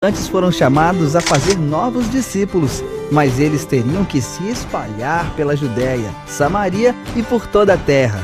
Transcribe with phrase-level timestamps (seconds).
[0.00, 6.14] Antes foram chamados a fazer novos discípulos, mas eles teriam que se espalhar pela Judéia,
[6.24, 8.20] Samaria e por toda a terra.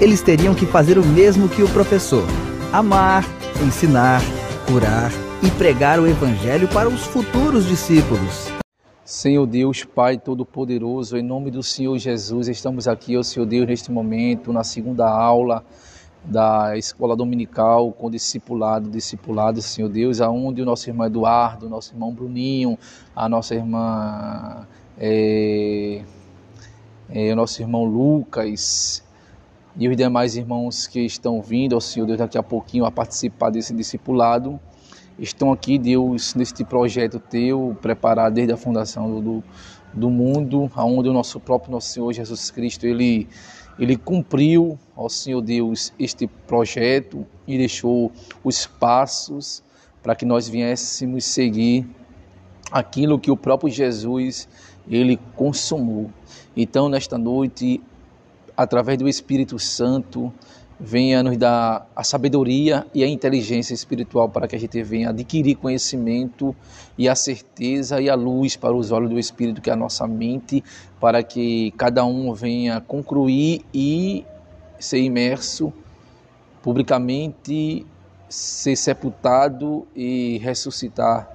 [0.00, 2.24] Eles teriam que fazer o mesmo que o professor:
[2.72, 3.26] amar,
[3.62, 4.22] ensinar,
[4.66, 5.12] curar
[5.42, 8.50] e pregar o evangelho para os futuros discípulos.
[9.04, 13.92] Senhor Deus, Pai Todo-Poderoso, em nome do Senhor Jesus, estamos aqui, ó Senhor Deus, neste
[13.92, 15.62] momento, na segunda aula
[16.24, 21.94] da escola dominical com discipulado, discipulado, Senhor Deus, aonde o nosso irmão Eduardo, o nosso
[21.94, 22.78] irmão Bruninho,
[23.14, 24.66] a nossa irmã,
[24.98, 26.02] é,
[27.08, 29.02] é, o nosso irmão Lucas
[29.76, 33.50] e os demais irmãos que estão vindo, ao Senhor Deus, daqui a pouquinho a participar
[33.50, 34.60] desse discipulado,
[35.18, 39.44] estão aqui, Deus, neste projeto Teu, preparado desde a fundação do,
[39.92, 43.28] do mundo, aonde o nosso próprio nosso Senhor Jesus Cristo, Ele
[43.80, 48.12] ele cumpriu, ó Senhor Deus, este projeto e deixou
[48.44, 49.62] os passos
[50.02, 51.88] para que nós viéssemos seguir
[52.70, 54.46] aquilo que o próprio Jesus
[54.88, 56.10] ele consumou.
[56.54, 57.82] Então, nesta noite,
[58.54, 60.30] através do Espírito Santo,
[60.80, 65.56] venha nos dar a sabedoria e a inteligência espiritual para que a gente venha adquirir
[65.56, 66.56] conhecimento
[66.96, 70.06] e a certeza e a luz para os olhos do Espírito, que é a nossa
[70.06, 70.64] mente,
[70.98, 74.24] para que cada um venha concluir e
[74.78, 75.70] ser imerso
[76.62, 77.86] publicamente,
[78.26, 81.28] ser sepultado e ressuscitar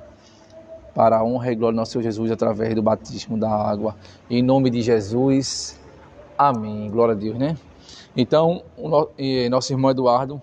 [0.95, 3.95] para a honra e glória do nosso Senhor Jesus através do batismo da água.
[4.27, 5.79] Em nome de Jesus,
[6.35, 6.89] amém.
[6.89, 7.55] Glória a Deus, né?
[8.15, 9.09] Então, o
[9.49, 10.41] nosso irmão Eduardo,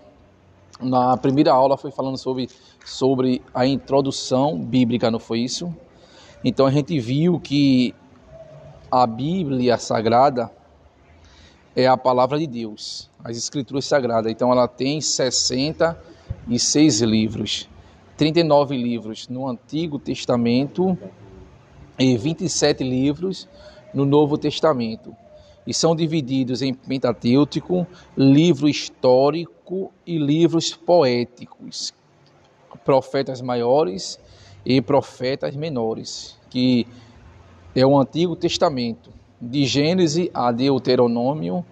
[0.81, 2.49] na primeira aula, foi falando sobre,
[2.85, 5.75] sobre a introdução bíblica, não foi isso?
[6.45, 7.95] Então, a gente viu que
[8.91, 10.51] a Bíblia Sagrada
[11.75, 14.31] é a palavra de Deus, as Escrituras Sagradas.
[14.31, 17.71] Então, ela tem 66 livros,
[18.17, 20.99] 39 livros no Antigo Testamento
[21.99, 23.49] e 27 livros
[23.95, 25.17] no Novo Testamento
[25.67, 27.87] e são divididos em Pentatêutico,
[28.17, 31.95] livro histórico e livros poéticos,
[32.85, 34.19] profetas maiores
[34.65, 36.87] e profetas menores, que
[37.75, 41.65] é o Antigo Testamento, de Gênesis a Deuteronômio,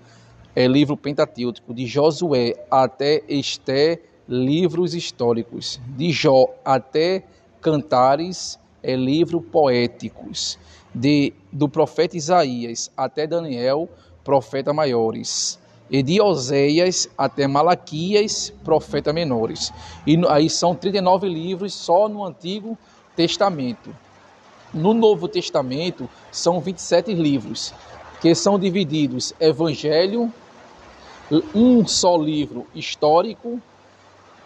[0.54, 7.24] é livro pentatêutico, de Josué até Esté, livros históricos, de Jó até
[7.60, 10.58] Cantares, é livro poéticos
[10.94, 13.88] de, do profeta Isaías até Daniel,
[14.24, 15.58] profeta maiores,
[15.90, 19.72] e de Oséias até Malaquias, profeta menores.
[20.06, 22.78] E aí são 39 livros só no Antigo
[23.16, 23.94] Testamento.
[24.72, 27.74] No Novo Testamento são 27 livros,
[28.20, 30.32] que são divididos Evangelho,
[31.54, 33.60] um só livro histórico,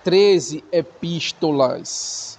[0.03, 2.39] 13 epístolas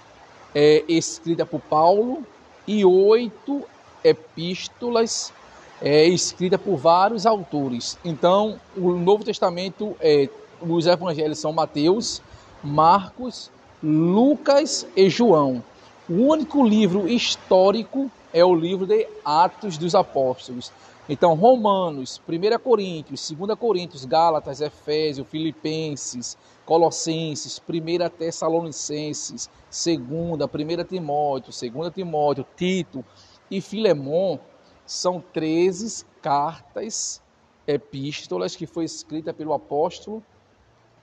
[0.54, 2.24] é, escritas por Paulo
[2.66, 3.64] e oito
[4.08, 5.32] epístolas
[5.80, 7.98] é, escritas por vários autores.
[8.04, 10.28] Então, o Novo Testamento, é,
[10.60, 12.22] os evangelhos são Mateus,
[12.62, 13.50] Marcos,
[13.82, 15.62] Lucas e João.
[16.08, 20.72] O único livro histórico é o livro de Atos dos Apóstolos.
[21.08, 31.52] Então, Romanos, 1 Coríntios, 2 Coríntios, Gálatas, Efésios, Filipenses, Colossenses, 1 Tessalonicenses, 2, 1 Timóteo,
[31.72, 33.04] 2 Timóteo, Tito,
[33.50, 34.38] e Filemon
[34.84, 37.22] são 13 cartas,
[37.66, 40.22] epístolas que foi escrita pelo apóstolo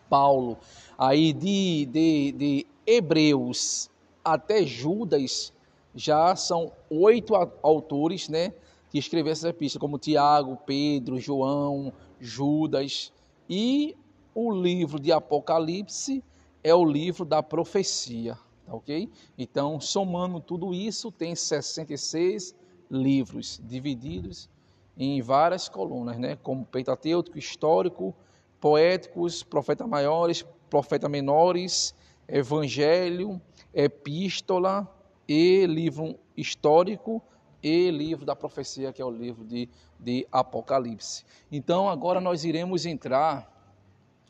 [0.10, 0.58] Paulo.
[0.98, 3.90] Aí de, de, de Hebreus
[4.24, 5.52] até Judas
[5.96, 8.54] já são oito autores, né,
[8.90, 13.12] que escreveram essas epístolas, como Tiago, Pedro, João, Judas.
[13.50, 13.96] E
[14.34, 16.24] o livro de Apocalipse
[16.64, 18.38] é o livro da profecia.
[18.66, 19.10] Tá ok?
[19.38, 22.56] Então, somando tudo isso, tem 66
[22.90, 24.50] livros divididos
[24.98, 26.36] em várias colunas, né?
[26.36, 28.16] Como Pentateuco, histórico,
[28.60, 31.94] poéticos, profetas maiores, profetas menores,
[32.28, 33.42] evangelho,
[33.74, 34.88] epístola
[35.28, 37.22] e livro histórico
[37.62, 39.70] e livro da profecia, que é o livro de,
[40.00, 41.24] de Apocalipse.
[41.52, 43.52] Então, agora nós iremos entrar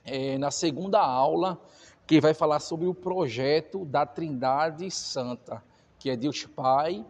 [0.06, 1.60] é, na segunda aula
[2.06, 5.64] que vai falar sobre o projeto da Trindade Santa,
[5.98, 7.06] que é Deus Pai,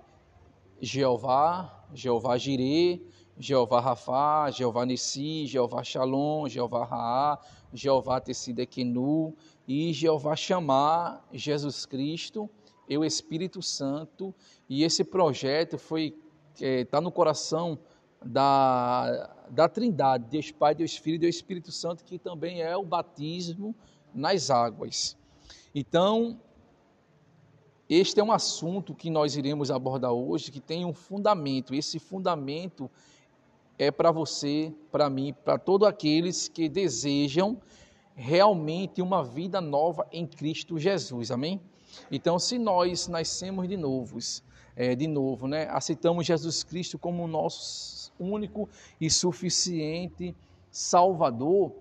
[0.80, 3.02] Jeová, Jeová Jirê,
[3.38, 7.40] Jeová Rafá, Jeová Nissi, Jeová Shalom, Jeová Raá,
[7.74, 9.36] Jeová Tessidekenu
[9.68, 12.50] e Jeová Chamar Jesus Cristo
[12.88, 14.34] e o Espírito Santo.
[14.70, 16.16] E esse projeto foi
[16.54, 17.80] está é, tá no coração
[18.24, 22.84] da, da Trindade, Deus Pai, Deus Filho e Deus Espírito Santo, que também é o
[22.84, 23.76] batismo
[24.14, 25.18] nas águas.
[25.74, 26.40] Então,
[27.90, 31.74] este é um assunto que nós iremos abordar hoje, que tem um fundamento.
[31.74, 32.90] Esse fundamento
[33.78, 37.60] é para você, para mim, para todos aqueles que desejam
[38.16, 41.32] realmente uma vida nova em Cristo Jesus.
[41.32, 41.60] Amém?
[42.12, 44.44] Então, se nós nascemos de novos,
[44.76, 48.70] é, de novo, né, aceitamos Jesus Cristo como nosso único
[49.00, 50.36] e suficiente
[50.72, 51.72] Salvador,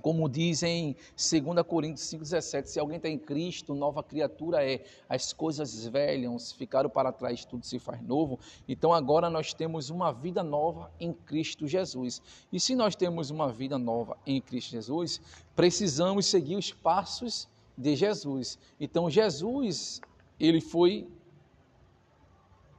[0.00, 4.84] como dizem 2 Coríntios 5,17, se alguém está em Cristo, nova criatura é.
[5.08, 8.38] As coisas velhas ficaram para trás, tudo se faz novo.
[8.68, 12.22] Então agora nós temos uma vida nova em Cristo Jesus.
[12.52, 15.20] E se nós temos uma vida nova em Cristo Jesus,
[15.54, 18.58] precisamos seguir os passos de Jesus.
[18.80, 20.00] Então Jesus,
[20.38, 21.06] ele foi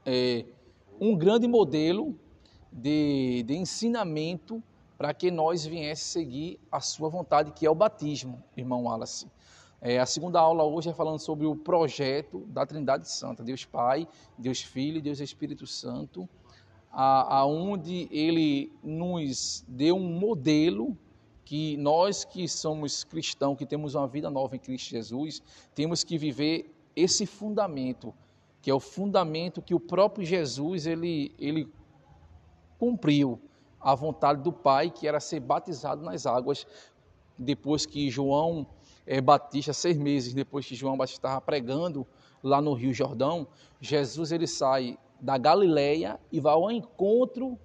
[0.06, 0.46] é,
[1.00, 2.18] um grande modelo
[2.72, 4.62] de, de ensinamento
[4.98, 9.28] para que nós viesse seguir a sua vontade, que é o batismo, irmão Wallace.
[9.80, 14.08] É, a segunda aula hoje é falando sobre o projeto da Trindade Santa, Deus Pai,
[14.36, 16.28] Deus Filho e Deus Espírito Santo,
[16.92, 20.98] aonde ele nos deu um modelo
[21.46, 25.44] que nós que somos cristãos, que temos uma vida nova em Cristo Jesus,
[25.76, 28.14] temos que viver esse fundamento,
[28.64, 31.72] que é o fundamento que o próprio Jesus ele, ele
[32.80, 33.40] cumpriu
[33.88, 36.68] a vontade do Pai, que era ser batizado nas águas,
[37.40, 38.68] depois que João
[39.06, 42.06] é, Batista, seis meses depois que João Batista estava pregando
[42.44, 43.48] lá no Rio Jordão,
[43.80, 47.58] Jesus ele sai da Galileia e vai ao encontro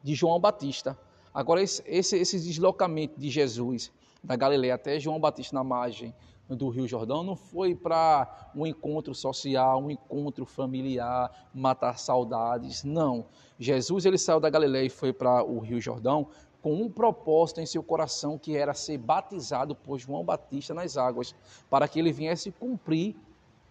[0.00, 0.96] de João Batista.
[1.34, 3.90] Agora, esse, esse, esse deslocamento de Jesus
[4.22, 6.14] da Galileia até João Batista na margem
[6.48, 13.26] do Rio Jordão não foi para um encontro social, um encontro familiar, matar saudades, não.
[13.58, 16.28] Jesus ele saiu da Galileia e foi para o Rio Jordão
[16.60, 21.34] com um propósito em seu coração que era ser batizado por João Batista nas águas,
[21.68, 23.14] para que ele viesse cumprir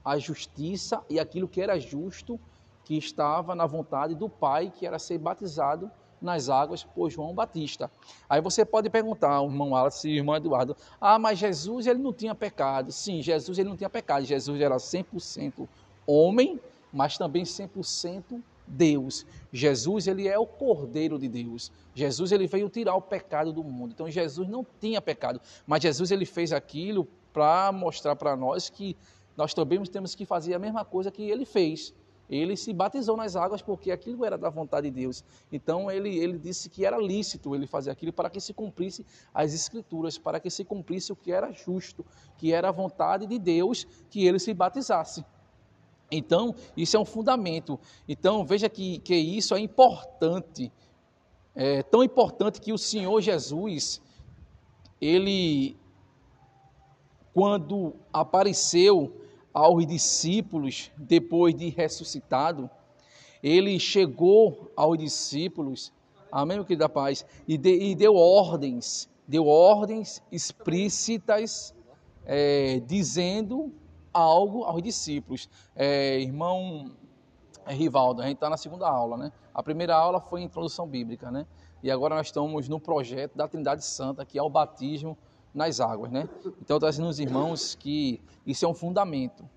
[0.05, 2.39] a justiça e aquilo que era justo
[2.83, 5.89] que estava na vontade do Pai, que era ser batizado
[6.23, 7.91] nas águas por João Batista.
[8.29, 12.13] Aí você pode perguntar, o irmão Wallace e irmão Eduardo, ah, mas Jesus ele não
[12.13, 12.91] tinha pecado.
[12.91, 14.25] Sim, Jesus ele não tinha pecado.
[14.25, 15.67] Jesus era 100%
[16.07, 16.59] homem,
[16.91, 19.25] mas também 100% Deus.
[19.51, 21.71] Jesus ele é o Cordeiro de Deus.
[21.93, 23.91] Jesus ele veio tirar o pecado do mundo.
[23.91, 28.95] Então Jesus não tinha pecado, mas Jesus ele fez aquilo para mostrar para nós que
[29.35, 31.93] nós também temos que fazer a mesma coisa que ele fez
[32.33, 35.23] ele se batizou nas águas porque aquilo era da vontade de Deus.
[35.51, 39.53] Então ele, ele disse que era lícito ele fazer aquilo para que se cumprisse as
[39.53, 42.03] escrituras, para que se cumprisse o que era justo,
[42.37, 45.23] que era a vontade de Deus que ele se batizasse.
[46.11, 47.79] Então, isso é um fundamento.
[48.07, 50.71] Então, veja que, que isso é importante.
[51.55, 54.01] É tão importante que o Senhor Jesus,
[54.99, 55.75] ele,
[57.33, 59.22] quando apareceu
[59.53, 62.69] aos discípulos depois de ressuscitado,
[63.41, 65.93] ele chegou aos discípulos,
[66.31, 71.75] amém, meu querido da paz, e, de, e deu ordens, deu ordens explícitas,
[72.25, 73.71] é, dizendo
[74.13, 75.49] algo aos discípulos.
[75.75, 76.91] É, irmão
[77.65, 79.31] é, Rivaldo, a gente está na segunda aula, né?
[79.53, 81.45] A primeira aula foi introdução bíblica, né?
[81.81, 85.17] E agora nós estamos no projeto da Trindade Santa, que é o batismo
[85.53, 86.27] nas águas, né?
[86.61, 89.47] Então, trazendo os irmãos que isso é um fundamento,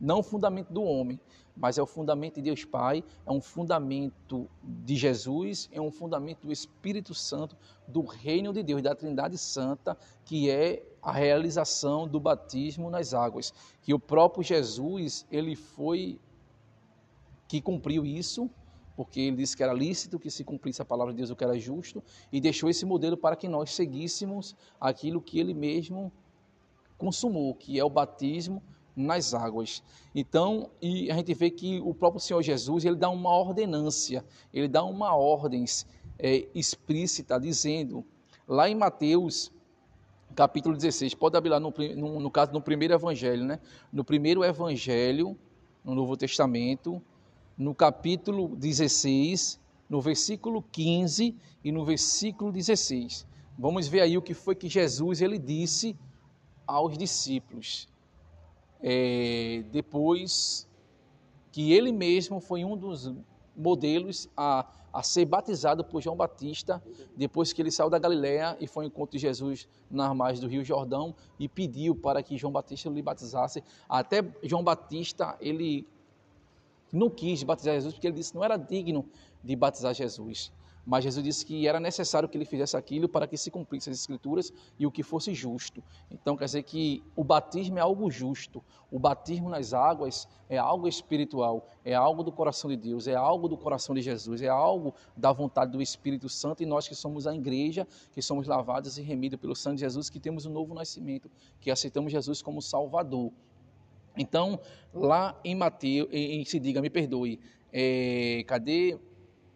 [0.00, 1.20] não o fundamento do homem,
[1.56, 6.46] mas é o fundamento de Deus Pai, é um fundamento de Jesus, é um fundamento
[6.46, 7.56] do Espírito Santo,
[7.88, 13.54] do reino de Deus, da Trindade Santa, que é a realização do batismo nas águas.
[13.80, 16.20] Que o próprio Jesus, ele foi
[17.48, 18.50] que cumpriu isso
[18.96, 21.44] porque ele disse que era lícito que se cumprisse a palavra de Deus, o que
[21.44, 26.10] era justo, e deixou esse modelo para que nós seguíssemos aquilo que ele mesmo
[26.96, 28.62] consumou, que é o batismo
[28.96, 29.82] nas águas.
[30.14, 34.66] Então, e a gente vê que o próprio Senhor Jesus, ele dá uma ordenância, ele
[34.66, 35.66] dá uma ordem
[36.18, 38.02] é, explícita, dizendo,
[38.48, 39.52] lá em Mateus,
[40.34, 43.60] capítulo 16, pode abrir lá no, no, no caso, no primeiro evangelho, né?
[43.92, 45.36] No primeiro evangelho,
[45.84, 47.02] no Novo Testamento,
[47.56, 49.58] no capítulo 16,
[49.88, 51.34] no versículo 15
[51.64, 53.26] e no versículo 16.
[53.58, 55.96] Vamos ver aí o que foi que Jesus ele disse
[56.66, 57.88] aos discípulos.
[58.82, 60.68] É, depois
[61.50, 63.10] que ele mesmo foi um dos
[63.56, 66.82] modelos a, a ser batizado por João Batista,
[67.16, 70.48] depois que ele saiu da Galiléia e foi ao encontro de Jesus nas margens do
[70.48, 73.64] Rio Jordão e pediu para que João Batista lhe batizasse.
[73.88, 75.86] Até João Batista, ele
[76.92, 79.04] não quis batizar Jesus porque ele disse que não era digno
[79.42, 80.52] de batizar Jesus.
[80.86, 83.98] Mas Jesus disse que era necessário que ele fizesse aquilo para que se cumprisse as
[83.98, 85.82] escrituras e o que fosse justo.
[86.08, 88.62] Então quer dizer que o batismo é algo justo.
[88.88, 93.48] O batismo nas águas é algo espiritual, é algo do coração de Deus, é algo
[93.48, 97.26] do coração de Jesus, é algo da vontade do Espírito Santo e nós que somos
[97.26, 100.72] a igreja, que somos lavados e remidos pelo sangue de Jesus, que temos um novo
[100.72, 101.28] nascimento,
[101.60, 103.32] que aceitamos Jesus como Salvador.
[104.16, 104.60] Então,
[104.92, 107.38] lá em Mateus, em, em se diga, me perdoe,
[107.72, 108.98] é, cadê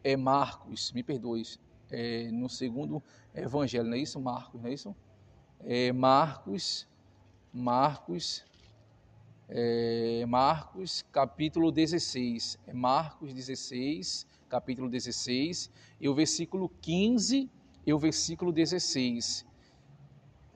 [0.02, 1.42] é Marcos, me perdoe,
[1.90, 3.02] é, no segundo
[3.34, 4.20] evangelho, não é isso?
[4.20, 4.96] Marcos, não é isso?
[5.60, 6.86] É Marcos,
[7.52, 8.44] Marcos,
[9.48, 12.58] é, Marcos, capítulo 16.
[12.66, 17.50] É Marcos 16, capítulo 16, e o versículo 15
[17.86, 19.44] e o versículo 16.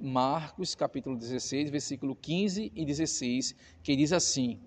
[0.07, 4.61] Marcos, capítulo 16, versículo 15 e 16, que diz assim: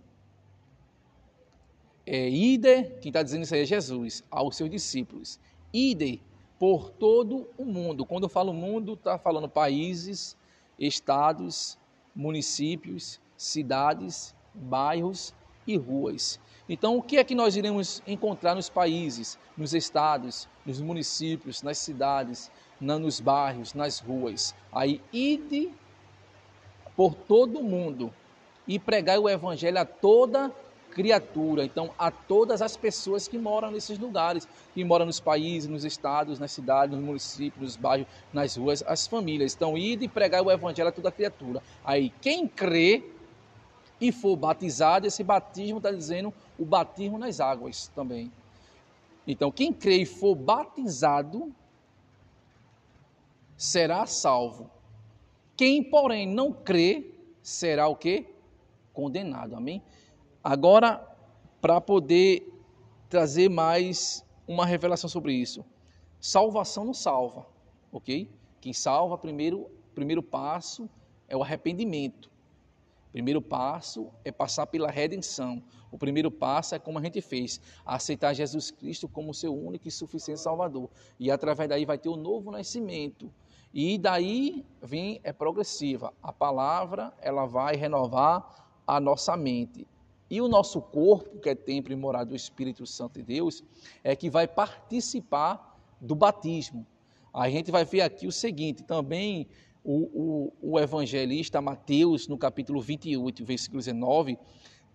[2.07, 5.39] é, ide, quem está dizendo isso aí é Jesus, aos seus discípulos.
[5.71, 6.19] Ide
[6.57, 8.03] por todo o mundo.
[8.03, 10.35] Quando eu falo mundo, está falando países,
[10.79, 11.77] estados,
[12.15, 15.35] municípios, cidades, bairros
[15.67, 16.39] e ruas.
[16.67, 21.77] Então, o que é que nós iremos encontrar nos países, nos estados, nos municípios, nas
[21.77, 24.53] cidades, nos bairros, nas ruas?
[24.71, 25.71] Aí, ide
[26.95, 28.13] por todo mundo
[28.67, 30.51] e pregai o evangelho a toda
[30.91, 35.85] criatura, então a todas as pessoas que moram nesses lugares, que moram nos países, nos
[35.85, 39.53] estados, nas cidades, nos municípios, nos bairros, nas ruas, as famílias.
[39.53, 41.61] Então, ide e pregar o evangelho a toda criatura.
[41.85, 43.03] Aí, quem crê
[44.01, 48.31] e for batizado, esse batismo está dizendo o batismo nas águas também.
[49.27, 51.53] Então, quem crê e for batizado
[53.57, 54.69] será salvo.
[55.57, 57.11] Quem, porém, não crê
[57.41, 58.27] será o quê?
[58.93, 59.55] Condenado.
[59.55, 59.81] Amém?
[60.43, 61.05] Agora,
[61.59, 62.47] para poder
[63.09, 65.65] trazer mais uma revelação sobre isso,
[66.19, 67.45] salvação não salva,
[67.91, 68.29] ok?
[68.61, 70.89] Quem salva, primeiro, primeiro passo
[71.27, 72.29] é o arrependimento.
[73.11, 75.63] Primeiro passo é passar pela redenção.
[75.91, 79.91] O primeiro passo é como a gente fez, aceitar Jesus Cristo como seu único e
[79.91, 80.89] suficiente Salvador.
[81.19, 83.31] E através daí vai ter o um novo nascimento.
[83.73, 86.13] E daí vem é progressiva.
[86.21, 89.85] A palavra ela vai renovar a nossa mente.
[90.29, 93.63] E o nosso corpo, que é templo e morada do Espírito Santo de Deus,
[94.03, 96.85] é que vai participar do batismo.
[97.33, 99.47] A gente vai ver aqui o seguinte, também
[99.83, 104.37] o, o, o evangelista Mateus, no capítulo 28, versículo 19,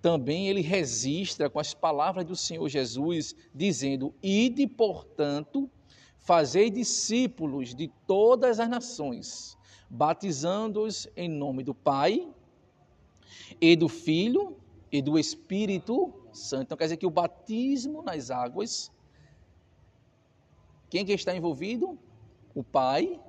[0.03, 5.71] também ele registra com as palavras do Senhor Jesus, dizendo: Ide, portanto,
[6.23, 9.59] fazei discípulos de todas as nações,
[9.91, 12.29] batizando-os em nome do Pai
[13.61, 14.57] e do Filho
[14.91, 16.63] e do Espírito Santo.
[16.63, 18.91] Então quer dizer que o batismo nas águas,
[20.89, 21.99] quem que está envolvido?
[22.55, 23.21] O Pai,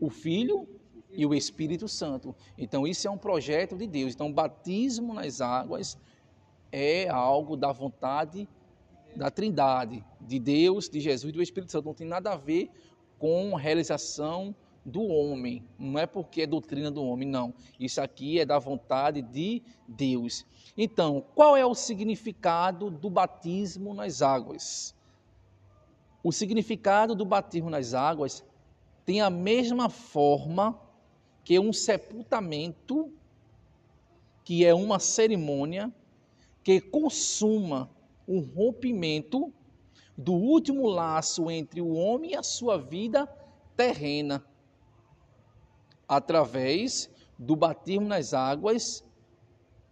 [0.00, 0.68] o Filho
[1.10, 2.36] e o Espírito Santo.
[2.56, 4.14] Então isso é um projeto de Deus.
[4.14, 5.98] Então batismo nas águas
[6.70, 8.48] é algo da vontade
[9.16, 11.86] da Trindade, de Deus, de Jesus e do Espírito Santo.
[11.86, 12.70] Não tem nada a ver
[13.18, 17.52] com realização do homem, não é porque é doutrina do homem, não.
[17.78, 20.46] Isso aqui é da vontade de Deus.
[20.76, 24.94] Então, qual é o significado do batismo nas águas?
[26.22, 28.44] O significado do batismo nas águas
[29.04, 30.78] tem a mesma forma
[31.44, 33.12] que um sepultamento,
[34.44, 35.92] que é uma cerimônia
[36.62, 37.90] que consuma
[38.28, 39.50] o rompimento
[40.16, 43.26] do último laço entre o homem e a sua vida
[43.74, 44.44] terrena
[46.06, 49.02] através do batismo nas águas,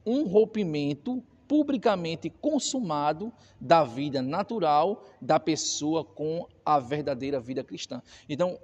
[0.04, 8.02] um rompimento publicamente consumado da vida natural da pessoa com a verdadeira vida cristã.
[8.28, 8.58] Então,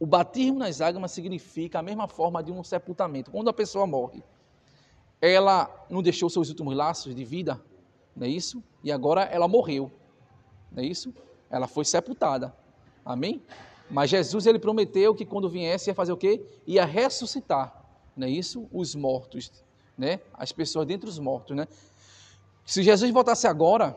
[0.00, 3.30] o batismo nas águas significa a mesma forma de um sepultamento.
[3.30, 4.22] Quando a pessoa morre,
[5.20, 7.60] ela não deixou seus últimos laços de vida,
[8.18, 8.62] não é isso?
[8.82, 9.90] E agora ela morreu,
[10.72, 11.14] não é isso?
[11.48, 12.54] Ela foi sepultada.
[13.04, 13.42] Amém?
[13.88, 16.44] Mas Jesus ele prometeu que quando viesse ia fazer o quê?
[16.66, 17.82] Ia ressuscitar,
[18.16, 18.68] não é isso?
[18.72, 19.50] Os mortos,
[19.96, 20.20] né?
[20.34, 21.66] As pessoas dentre os mortos, né?
[22.66, 23.96] Se Jesus voltasse agora,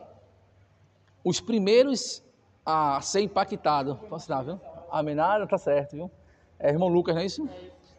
[1.24, 2.22] os primeiros
[2.64, 4.60] a ser impactados, posso dar, viu?
[4.90, 6.10] Amém, nada, tá certo, viu?
[6.58, 7.48] É irmão Lucas, não é isso?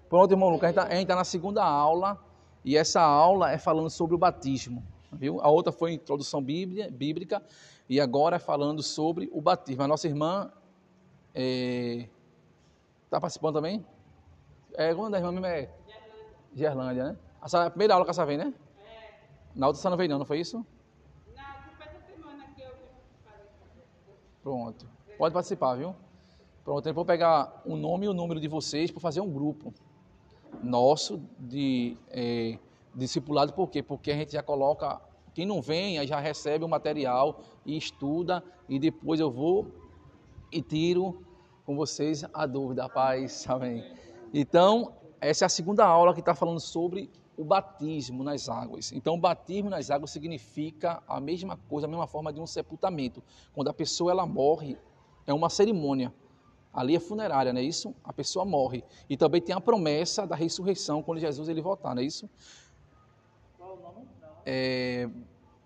[0.09, 2.17] Pronto, irmão Lucas, a gente está tá na segunda aula
[2.63, 4.83] e essa aula é falando sobre o batismo,
[5.13, 5.39] viu?
[5.41, 7.41] A outra foi introdução bíblica
[7.89, 9.83] e agora é falando sobre o batismo.
[9.83, 10.51] A nossa irmã
[11.33, 12.07] Está é,
[13.09, 13.83] tá participando também?
[14.75, 15.67] É, quando a irmã mesmo é?
[16.53, 17.17] Gerlândia, né?
[17.41, 18.53] A, a primeira aula que você veio, né?
[18.85, 19.13] É.
[19.55, 20.57] Na outra você não veio não, não foi isso?
[20.57, 21.43] Não,
[21.75, 22.71] foi essa semana que eu
[24.43, 24.87] Pronto.
[25.07, 25.15] É.
[25.15, 25.95] Pode participar, viu?
[26.63, 29.73] Pronto, eu vou pegar o nome e o número de vocês para fazer um grupo
[30.61, 32.59] nosso de é,
[32.93, 33.53] discipulado.
[33.53, 33.81] Por quê?
[33.81, 35.01] Porque a gente já coloca,
[35.33, 39.67] quem não vem, já recebe o material e estuda, e depois eu vou
[40.51, 41.25] e tiro
[41.65, 43.83] com vocês a dúvida, paz, amém.
[44.33, 48.91] Então, essa é a segunda aula que está falando sobre o batismo nas águas.
[48.91, 53.23] Então, o batismo nas águas significa a mesma coisa, a mesma forma de um sepultamento.
[53.53, 54.77] Quando a pessoa ela morre,
[55.25, 56.13] é uma cerimônia.
[56.73, 57.93] Ali é funerária, não é isso?
[58.03, 58.83] A pessoa morre.
[59.07, 62.27] E também tem a promessa da ressurreição quando Jesus ele voltar, não é isso?
[64.45, 65.09] É,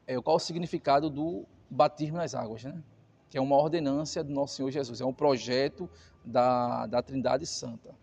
[0.06, 2.82] é, qual o significado do batismo nas águas, né?
[3.30, 5.90] Que é uma ordenância do nosso Senhor Jesus, é um projeto
[6.24, 7.96] da, da Trindade Santa.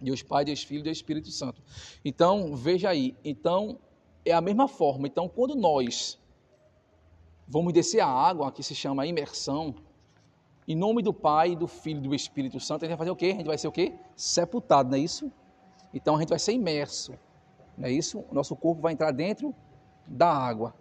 [0.00, 1.62] Deus Pai, Deus Filho, Deus Espírito Santo.
[2.04, 3.78] Então, veja aí, então
[4.24, 5.06] é a mesma forma.
[5.06, 6.18] Então, quando nós
[7.46, 9.74] vamos descer a água, que se chama imersão,
[10.66, 13.16] em nome do Pai, do Filho e do Espírito Santo, a gente vai fazer o
[13.16, 13.26] quê?
[13.26, 13.92] A gente vai ser o quê?
[14.14, 15.30] Sepultado, não é isso?
[15.92, 17.12] Então a gente vai ser imerso,
[17.80, 18.22] não é isso?
[18.30, 19.54] O nosso corpo vai entrar dentro
[20.06, 20.74] da água.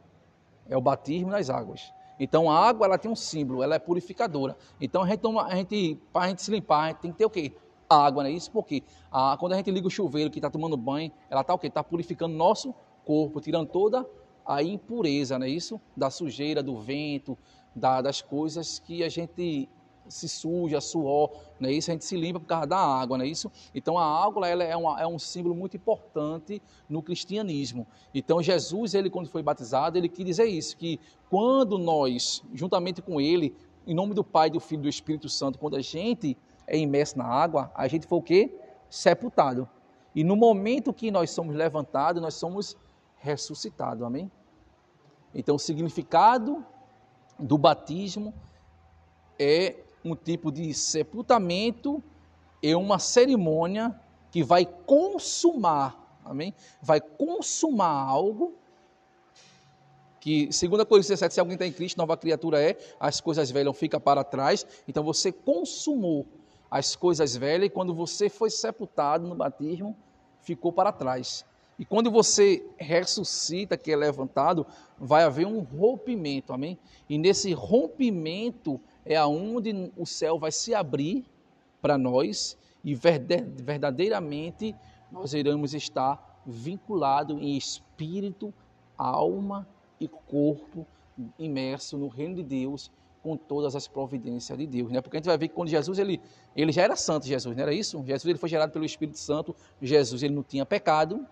[0.67, 1.93] É o batismo nas águas.
[2.19, 4.57] Então a água ela tem um símbolo, ela é purificadora.
[4.81, 7.17] Então a gente, toma, a gente para a gente se limpar, a gente tem que
[7.17, 7.53] ter o quê?
[7.87, 8.51] A água, não é isso?
[8.51, 11.57] Porque a, quando a gente liga o chuveiro que está tomando banho, ela está o
[11.57, 11.67] quê?
[11.67, 12.75] Está purificando nosso
[13.05, 14.05] corpo, tirando toda
[14.45, 15.79] a impureza, não é isso?
[15.95, 17.37] Da sujeira, do vento,
[17.73, 19.69] da, das coisas que a gente
[20.09, 21.91] se suja, suor, não é isso?
[21.91, 23.51] A gente se limpa por causa da água, não é isso?
[23.73, 27.87] Então a água ela é, uma, é um símbolo muito importante no cristianismo.
[28.13, 30.99] Então Jesus, ele quando foi batizado, ele quis dizer isso, que
[31.29, 35.59] quando nós, juntamente com ele, em nome do Pai, do Filho e do Espírito Santo,
[35.59, 36.35] quando a gente
[36.67, 38.51] é imerso na água, a gente foi o quê?
[38.89, 39.69] Sepultado.
[40.13, 42.75] E no momento que nós somos levantados, nós somos
[43.17, 44.31] ressuscitados, amém?
[45.33, 46.65] Então o significado
[47.37, 48.33] do batismo
[49.37, 52.03] é um tipo de sepultamento
[52.61, 53.99] é uma cerimônia
[54.31, 56.53] que vai consumar, amém?
[56.81, 58.53] Vai consumar algo
[60.19, 63.49] que, segundo a Coríntios 17, se alguém está em Cristo, nova criatura é, as coisas
[63.49, 66.25] velhas ficam para trás, então você consumou
[66.69, 69.95] as coisas velhas e quando você foi sepultado no batismo,
[70.41, 71.45] ficou para trás.
[71.79, 76.77] E quando você ressuscita, que é levantado, vai haver um rompimento, amém?
[77.09, 81.25] E nesse rompimento é aonde o céu vai se abrir
[81.81, 84.75] para nós e verdadeiramente
[85.11, 88.53] nós iremos estar vinculados em espírito,
[88.97, 89.67] alma
[89.99, 90.85] e corpo
[91.37, 95.01] imerso no reino de Deus com todas as providências de Deus, né?
[95.01, 96.21] Porque a gente vai ver que quando Jesus ele,
[96.55, 98.01] ele já era santo, Jesus, não era isso?
[98.05, 101.25] Jesus ele foi gerado pelo Espírito Santo, Jesus ele não tinha pecado.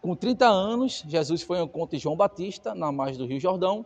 [0.00, 3.84] Com 30 anos, Jesus foi ao encontro de João Batista na margem do Rio Jordão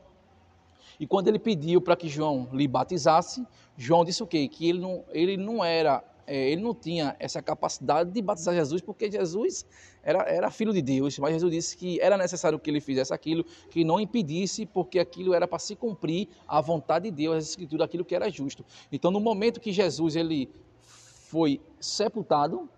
[0.99, 4.49] e quando ele pediu para que João lhe batizasse, João disse o quê?
[4.49, 8.81] Que ele não, ele não era, é, ele não tinha essa capacidade de batizar Jesus,
[8.81, 9.67] porque Jesus
[10.03, 13.45] era, era filho de Deus, mas Jesus disse que era necessário que ele fizesse aquilo,
[13.71, 17.85] que não impedisse, porque aquilo era para se cumprir a vontade de Deus, a escritura,
[17.85, 18.65] aquilo que era justo.
[18.91, 20.49] Então, no momento que Jesus ele
[20.83, 22.69] foi sepultado,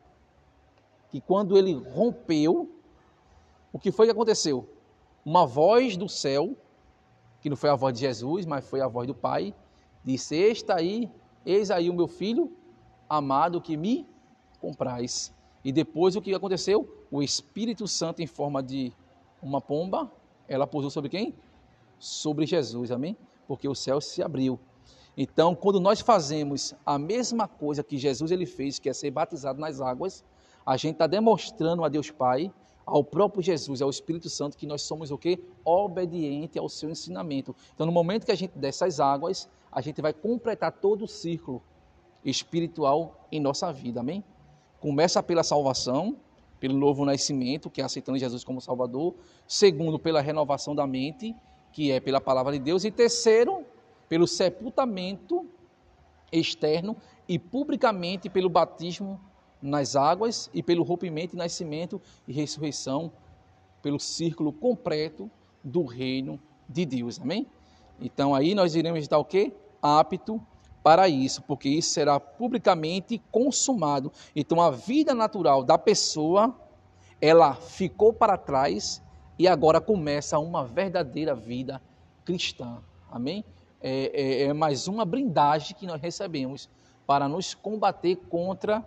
[1.11, 2.69] que quando ele rompeu,
[3.73, 4.69] o que foi que aconteceu?
[5.25, 6.57] Uma voz do céu
[7.41, 9.55] que não foi a voz de Jesus, mas foi a voz do Pai,
[10.05, 11.11] disse: Está aí,
[11.45, 12.53] eis aí o meu filho
[13.09, 14.07] amado que me
[14.61, 15.35] comprais.
[15.65, 16.89] E depois o que aconteceu?
[17.11, 18.93] O Espírito Santo, em forma de
[19.43, 20.11] uma pomba,
[20.47, 21.35] ela pousou sobre quem?
[21.99, 23.17] Sobre Jesus, amém?
[23.47, 24.59] Porque o céu se abriu.
[25.17, 29.61] Então, quando nós fazemos a mesma coisa que Jesus ele fez, que é ser batizado
[29.61, 30.25] nas águas,
[30.65, 32.53] a gente está demonstrando a Deus Pai
[32.91, 35.39] ao próprio Jesus, ao Espírito Santo, que nós somos o quê?
[35.65, 37.55] Obediente ao seu ensinamento.
[37.75, 41.09] Então, no momento que a gente desce as águas, a gente vai completar todo o
[41.09, 41.63] círculo
[42.25, 44.25] espiritual em nossa vida, amém?
[44.81, 46.17] Começa pela salvação,
[46.59, 49.15] pelo novo nascimento, que é aceitando Jesus como Salvador.
[49.47, 51.37] Segundo, pela renovação da mente,
[51.73, 52.85] que é pela palavra de Deus.
[52.85, 53.65] E terceiro,
[54.09, 55.47] pelo sepultamento
[56.33, 56.97] externo
[57.29, 59.21] e publicamente pelo batismo
[59.61, 63.13] nas águas e pelo rompimento, nascimento e ressurreição,
[63.83, 65.31] pelo círculo completo
[65.63, 67.21] do reino de Deus.
[67.21, 67.47] Amém?
[68.01, 69.53] Então aí nós iremos estar o quê?
[69.83, 70.41] Apto
[70.83, 74.13] para isso, porque isso será publicamente consumado.
[74.35, 76.55] Então a vida natural da pessoa,
[77.21, 79.03] ela ficou para trás
[79.39, 81.81] e agora começa uma verdadeira vida
[82.25, 82.79] cristã.
[83.11, 83.45] Amém?
[83.81, 86.69] É, é, é mais uma brindagem que nós recebemos
[87.07, 88.87] para nos combater contra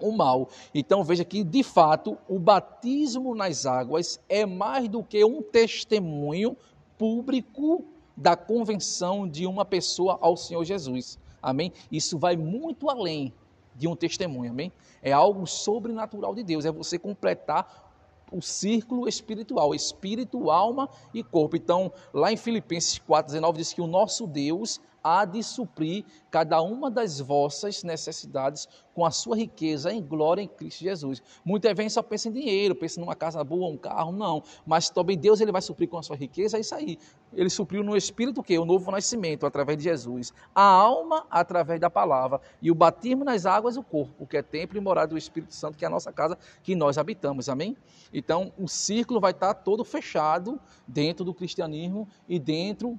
[0.00, 0.48] o mal.
[0.74, 6.56] Então veja que, de fato, o batismo nas águas é mais do que um testemunho
[6.96, 7.84] público
[8.16, 11.18] da convenção de uma pessoa ao Senhor Jesus.
[11.40, 11.72] Amém?
[11.90, 13.32] Isso vai muito além
[13.76, 14.72] de um testemunho, amém?
[15.00, 17.88] É algo sobrenatural de Deus, é você completar
[18.30, 21.56] o círculo espiritual, espírito, alma e corpo.
[21.56, 26.90] Então, lá em Filipenses 4,19 diz que o nosso Deus há de suprir cada uma
[26.90, 31.22] das vossas necessidades com a sua riqueza em glória em Cristo Jesus.
[31.44, 34.42] Muitas vezes só pensa em dinheiro, pensa numa casa boa, um carro, não.
[34.66, 36.98] Mas também Deus ele vai suprir com a sua riqueza, é isso aí.
[37.32, 38.58] Ele supriu no Espírito o quê?
[38.58, 40.32] O novo nascimento, através de Jesus.
[40.54, 42.40] A alma, através da palavra.
[42.60, 45.78] E o batismo nas águas, o corpo, que é templo e morada do Espírito Santo,
[45.78, 47.48] que é a nossa casa, que nós habitamos.
[47.48, 47.76] Amém?
[48.12, 52.98] Então, o círculo vai estar todo fechado dentro do cristianismo e dentro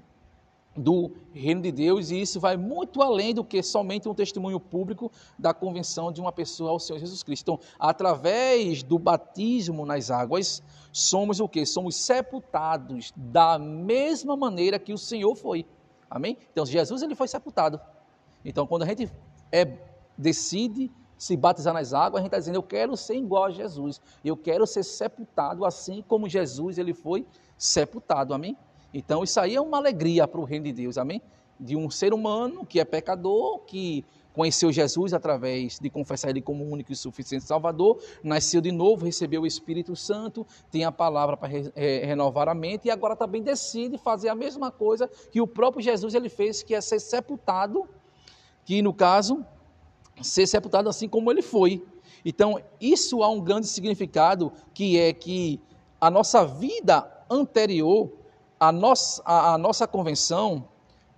[0.76, 5.12] do reino de Deus, e isso vai muito além do que somente um testemunho público
[5.38, 7.42] da convenção de uma pessoa ao Senhor Jesus Cristo.
[7.42, 11.66] Então, através do batismo nas águas, somos o que?
[11.66, 15.66] Somos sepultados da mesma maneira que o Senhor foi.
[16.10, 16.38] Amém?
[16.52, 17.80] Então, Jesus ele foi sepultado.
[18.44, 19.12] Então, quando a gente
[19.52, 19.78] é,
[20.18, 24.00] decide se batizar nas águas, a gente está dizendo, eu quero ser igual a Jesus.
[24.24, 27.28] Eu quero ser sepultado assim como Jesus ele foi
[27.58, 28.34] sepultado.
[28.34, 28.58] Amém?
[28.94, 31.22] Então, isso aí é uma alegria para o reino de Deus, amém?
[31.60, 36.64] De um ser humano que é pecador, que conheceu Jesus através de confessar Ele como
[36.64, 41.50] único e suficiente Salvador, nasceu de novo, recebeu o Espírito Santo, tem a palavra para
[41.50, 41.72] re
[42.06, 46.14] renovar a mente e agora também decide fazer a mesma coisa que o próprio Jesus
[46.14, 47.88] ele fez, que é ser sepultado,
[48.64, 49.46] que no caso,
[50.22, 51.84] ser sepultado assim como ele foi.
[52.24, 55.60] Então, isso há um grande significado, que é que
[56.00, 58.19] a nossa vida anterior
[58.60, 60.68] a nossa, a, a nossa convenção,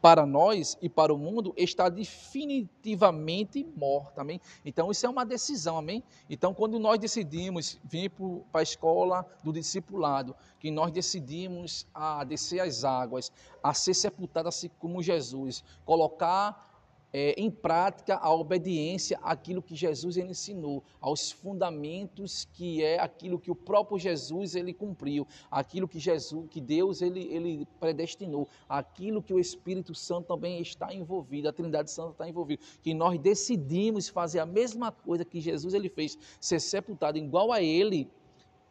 [0.01, 4.41] para nós e para o mundo, está definitivamente morta, amém?
[4.65, 6.04] Então, isso é uma decisão, amém?
[6.27, 8.10] Então, quando nós decidimos vir
[8.51, 13.32] para a escola do discipulado, que nós decidimos a descer as águas,
[13.63, 16.70] a ser sepultado assim como Jesus, colocar
[17.13, 23.39] é, em prática a obediência àquilo que Jesus ele ensinou, aos fundamentos que é aquilo
[23.39, 29.21] que o próprio Jesus ele cumpriu, aquilo que Jesus, que Deus ele, ele predestinou, aquilo
[29.21, 34.08] que o Espírito Santo também está envolvido, a Trindade Santa está envolvida, que nós decidimos
[34.08, 38.10] fazer a mesma coisa que Jesus ele fez, ser sepultado igual a ele,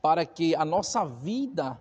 [0.00, 1.78] para que a nossa vida,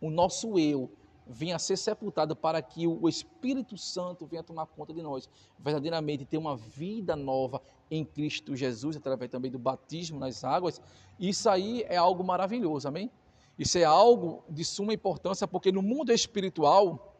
[0.00, 0.90] o nosso eu,
[1.26, 6.24] venha a ser sepultado para que o Espírito Santo venha tomar conta de nós, verdadeiramente
[6.24, 7.60] ter uma vida nova
[7.90, 10.80] em Cristo Jesus, através também do batismo nas águas,
[11.18, 13.10] isso aí é algo maravilhoso, amém?
[13.58, 17.16] Isso é algo de suma importância, porque no mundo espiritual,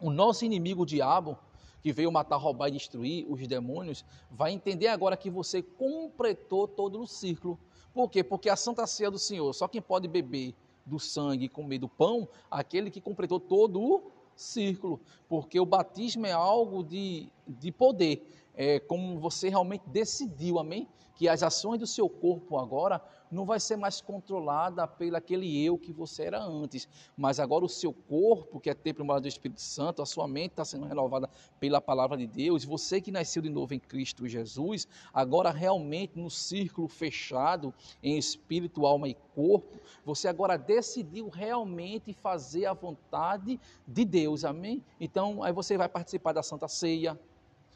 [0.00, 1.38] o nosso inimigo, o diabo,
[1.80, 7.00] que veio matar, roubar e destruir os demônios, vai entender agora que você completou todo
[7.00, 7.58] o ciclo.
[7.94, 8.22] Por quê?
[8.22, 10.54] Porque a Santa Ceia do Senhor, só quem pode beber
[10.88, 16.26] do sangue e comer do pão, aquele que completou todo o círculo, porque o batismo
[16.26, 20.88] é algo de, de poder, é como você realmente decidiu, amém?
[21.14, 25.78] Que as ações do seu corpo agora não vai ser mais controlada pelo aquele eu
[25.78, 29.60] que você era antes, mas agora o seu corpo, que é templo morado do Espírito
[29.60, 31.28] Santo, a sua mente está sendo renovada
[31.60, 36.30] pela palavra de Deus, você que nasceu de novo em Cristo Jesus, agora realmente no
[36.30, 44.04] círculo fechado em espírito, alma e corpo, você agora decidiu realmente fazer a vontade de
[44.04, 44.82] Deus, amém?
[45.00, 47.18] Então, aí você vai participar da Santa Ceia,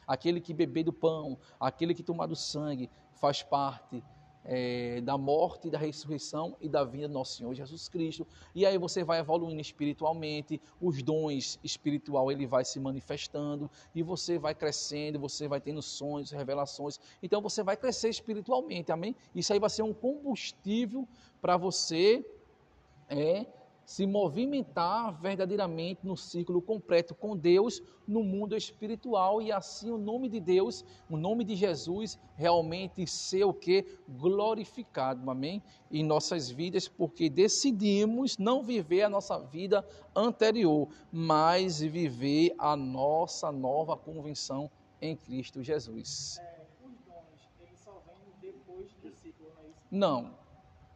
[0.07, 4.03] aquele que beber do pão, aquele que tomar do sangue, faz parte
[4.45, 8.27] é, da morte, da ressurreição e da vinda do nosso Senhor Jesus Cristo.
[8.53, 14.37] E aí você vai evoluindo espiritualmente, os dons espiritual ele vai se manifestando e você
[14.37, 16.99] vai crescendo, você vai tendo sonhos, revelações.
[17.21, 19.15] Então você vai crescer espiritualmente, amém?
[19.33, 21.07] Isso aí vai ser um combustível
[21.41, 22.25] para você
[23.09, 23.45] é
[23.85, 30.29] se movimentar verdadeiramente no círculo completo com Deus no mundo espiritual e assim o nome
[30.29, 35.61] de Deus, o nome de Jesus realmente ser o que glorificado, amém?
[35.91, 43.51] Em nossas vidas, porque decidimos não viver a nossa vida anterior, mas viver a nossa
[43.51, 44.69] nova convenção
[45.01, 46.37] em Cristo Jesus.
[46.39, 49.79] É, os dons, eles só vêm depois do ciclo, não é isso?
[49.91, 50.42] Não,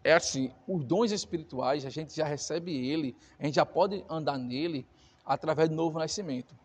[0.04, 4.38] é assim, os dons espirituais, a gente já recebe ele, a gente já pode andar
[4.38, 4.88] nele
[5.26, 6.56] através do novo nascimento.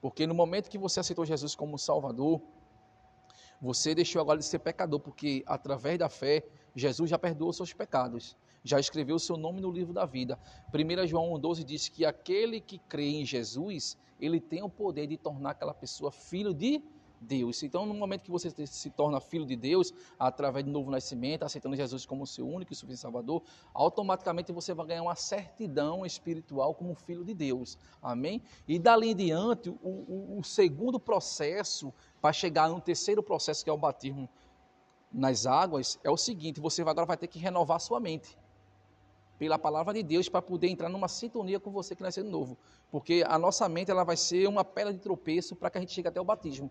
[0.00, 2.40] Porque no momento que você aceitou Jesus como Salvador,
[3.60, 8.36] você deixou agora de ser pecador, porque através da fé, Jesus já perdoou seus pecados,
[8.64, 10.38] já escreveu o seu nome no livro da vida.
[10.74, 15.16] 1 João 1,12 diz que aquele que crê em Jesus, ele tem o poder de
[15.16, 17.62] tornar aquela pessoa filho de Deus Deus.
[17.62, 21.76] Então, no momento que você se torna filho de Deus, através do novo nascimento, aceitando
[21.76, 26.94] Jesus como seu único e suficiente Salvador, automaticamente você vai ganhar uma certidão espiritual como
[26.94, 27.78] filho de Deus.
[28.02, 28.42] Amém?
[28.66, 33.70] E dali em diante, o, o, o segundo processo para chegar no terceiro processo, que
[33.70, 34.28] é o batismo
[35.12, 38.36] nas águas, é o seguinte: você agora vai ter que renovar sua mente
[39.38, 42.56] pela palavra de Deus para poder entrar numa sintonia com você que nasceu de novo.
[42.90, 45.92] Porque a nossa mente ela vai ser uma pedra de tropeço para que a gente
[45.92, 46.70] chegue até o batismo.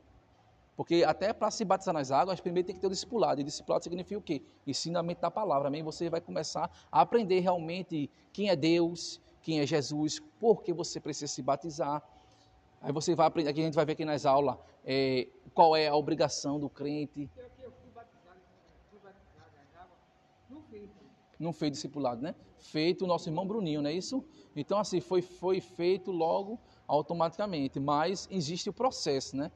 [0.76, 3.42] Porque até para se batizar nas águas, primeiro tem que ter o discipulado.
[3.42, 4.42] E discipulado significa o quê?
[4.66, 5.68] Ensinamento da palavra.
[5.68, 5.84] Amém?
[5.84, 11.00] Você vai começar a aprender realmente quem é Deus, quem é Jesus, por que você
[11.00, 12.02] precisa se batizar.
[12.82, 15.88] Aí você vai aprender, aqui a gente vai ver aqui nas aulas, é, qual é
[15.88, 17.30] a obrigação do crente.
[17.60, 18.40] Eu, fui batizado,
[19.56, 20.00] nas águas,
[20.50, 20.64] não
[21.40, 22.34] não fez discipulado, né?
[22.58, 24.24] Feito o nosso irmão Bruninho, não é isso?
[24.56, 29.52] Então, assim, foi, foi feito logo automaticamente, mas existe o processo, né?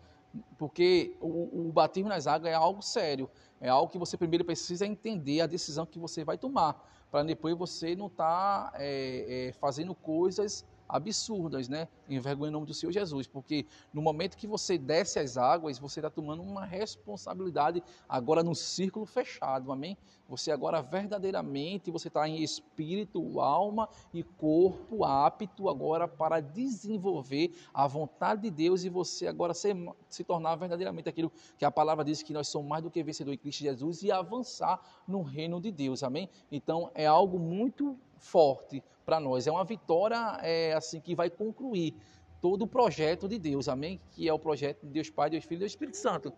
[0.57, 4.85] Porque o, o batismo nas águas é algo sério, é algo que você primeiro precisa
[4.85, 9.53] entender a decisão que você vai tomar, para depois você não estar tá, é, é,
[9.53, 11.87] fazendo coisas absurdas, né?
[12.09, 15.99] Envergonha o nome do Senhor Jesus, porque no momento que você desce as águas, você
[15.99, 19.97] está tomando uma responsabilidade agora no círculo fechado, amém?
[20.27, 27.87] Você agora verdadeiramente, você está em espírito, alma e corpo apto agora para desenvolver a
[27.87, 29.69] vontade de Deus e você agora se,
[30.09, 33.39] se tornar verdadeiramente aquilo que a palavra diz que nós somos mais do que vencedores
[33.39, 36.29] em Cristo Jesus e avançar no reino de Deus, amém?
[36.51, 39.47] Então é algo muito forte para nós.
[39.47, 41.95] É uma vitória é, assim que vai concluir
[42.41, 43.99] todo o projeto de Deus, amém?
[44.11, 46.33] Que é o projeto de Deus Pai, Deus Filho e Deus Espírito Santo.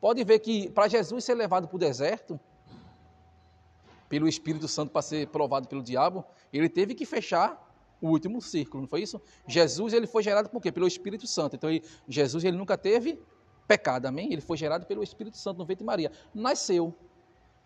[0.00, 2.40] Pode ver que para Jesus ser levado para o deserto,
[4.08, 8.82] pelo Espírito Santo para ser provado pelo diabo, ele teve que fechar o último círculo,
[8.82, 9.20] não foi isso?
[9.46, 10.72] Jesus ele foi gerado por quê?
[10.72, 11.54] Pelo Espírito Santo.
[11.54, 13.18] Então ele, Jesus ele nunca teve
[13.66, 14.32] pecado, amém?
[14.32, 16.10] Ele foi gerado pelo Espírito Santo no ventre de Maria.
[16.34, 16.92] Nasceu,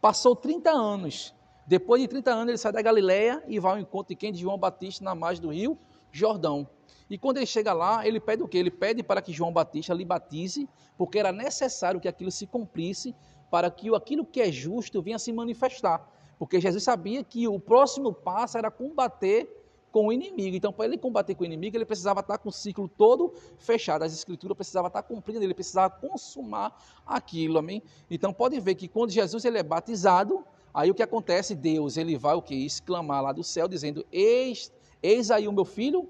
[0.00, 1.34] passou 30 anos
[1.66, 4.32] depois de 30 anos, ele sai da Galiléia e vai ao encontro de quem?
[4.32, 5.76] De João Batista na margem do rio
[6.12, 6.68] Jordão.
[7.10, 8.58] E quando ele chega lá, ele pede o quê?
[8.58, 13.14] Ele pede para que João Batista lhe batize, porque era necessário que aquilo se cumprisse
[13.50, 16.08] para que aquilo que é justo venha se manifestar.
[16.38, 19.48] Porque Jesus sabia que o próximo passo era combater
[19.90, 20.56] com o inimigo.
[20.56, 24.02] Então, para ele combater com o inimigo, ele precisava estar com o ciclo todo fechado.
[24.02, 26.76] As escrituras precisavam estar cumprindo, ele precisava consumar
[27.06, 27.82] aquilo, amém?
[28.10, 30.44] Então, pode ver que quando Jesus ele é batizado,
[30.76, 31.54] Aí o que acontece?
[31.54, 32.54] Deus, ele vai o que?
[32.54, 34.70] Exclamar lá do céu, dizendo: Eis,
[35.02, 36.06] eis aí o meu filho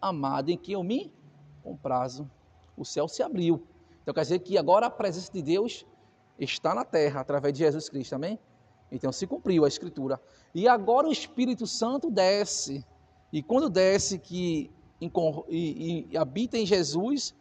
[0.00, 1.12] amado, em quem eu me
[1.62, 2.28] comprazo.
[2.78, 3.62] O céu se abriu.
[4.00, 5.84] Então quer dizer que agora a presença de Deus
[6.38, 8.38] está na terra, através de Jesus Cristo, amém?
[8.90, 10.18] Então se cumpriu a escritura.
[10.54, 12.82] E agora o Espírito Santo desce.
[13.30, 17.34] E quando desce, que e, e, habita em Jesus,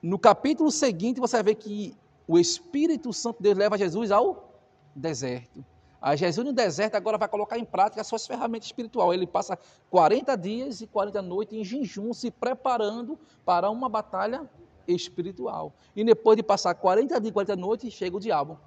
[0.00, 1.94] no capítulo seguinte você vai ver que
[2.26, 4.49] o Espírito Santo de Deus leva Jesus ao
[4.94, 5.64] deserto.
[6.00, 9.18] A Jesus no deserto agora vai colocar em prática as suas ferramentas espirituais.
[9.18, 9.58] Ele passa
[9.90, 14.48] 40 dias e 40 noites em jejum, se preparando para uma batalha
[14.88, 15.74] espiritual.
[15.94, 18.58] E depois de passar 40 dias e 40 noites, chega o diabo,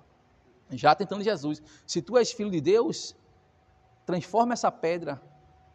[0.71, 1.62] já tentando Jesus.
[1.88, 3.15] Se tu és filho de Deus,
[4.05, 5.19] transforma essa pedra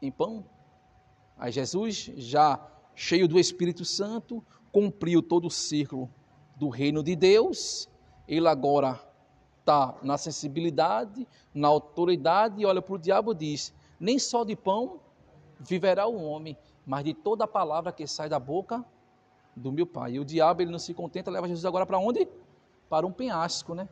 [0.01, 0.45] em pão.
[1.37, 2.61] Aí Jesus, já
[2.95, 6.09] cheio do Espírito Santo, cumpriu todo o círculo
[6.57, 7.89] do reino de Deus.
[8.29, 9.08] Ele agora
[9.69, 14.57] está na sensibilidade, na autoridade, e olha para o diabo e diz: Nem só de
[14.57, 14.99] pão
[15.61, 18.83] viverá o homem, mas de toda a palavra que sai da boca
[19.55, 20.13] do meu pai.
[20.13, 22.27] E o diabo ele não se contenta, leva Jesus agora para onde?
[22.89, 23.87] Para um penhasco, né?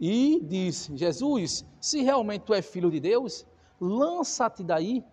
[0.00, 3.46] E diz: Jesus, se realmente tu és filho de Deus,
[3.78, 5.04] lança-te daí,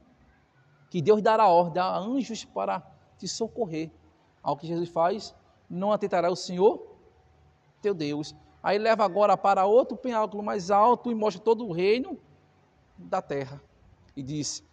[0.89, 2.81] que Deus dará ordem a anjos para
[3.17, 3.91] te socorrer.
[4.41, 5.33] Ao que Jesus faz,
[5.69, 6.85] não atentará o Senhor
[7.81, 8.35] teu Deus.
[8.63, 12.17] Aí leva agora para outro penhasco mais alto e mostra todo o reino
[12.97, 13.61] da terra.
[14.15, 14.63] E diz: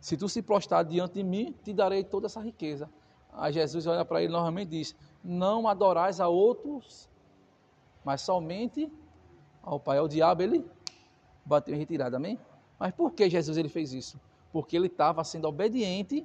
[0.00, 2.88] Se tu se prostrar diante de mim, te darei toda essa riqueza.
[3.32, 7.08] Aí Jesus olha para ele novamente e diz: Não adorais a outros,
[8.04, 8.90] mas somente
[9.62, 9.98] ao Pai.
[9.98, 10.64] O diabo ele
[11.44, 12.38] bateu em retirada, amém?
[12.78, 14.18] Mas por que Jesus ele fez isso?
[14.52, 16.24] Porque ele estava sendo obediente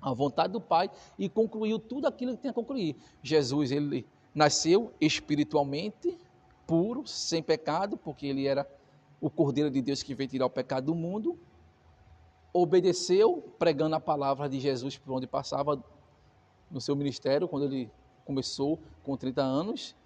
[0.00, 2.96] à vontade do Pai e concluiu tudo aquilo que tinha que concluir.
[3.22, 6.18] Jesus ele nasceu espiritualmente,
[6.66, 8.68] puro, sem pecado, porque ele era
[9.20, 11.38] o Cordeiro de Deus que veio tirar o pecado do mundo,
[12.52, 15.82] obedeceu, pregando a palavra de Jesus por onde passava
[16.70, 17.90] no seu ministério, quando ele
[18.24, 19.96] começou com 30 anos,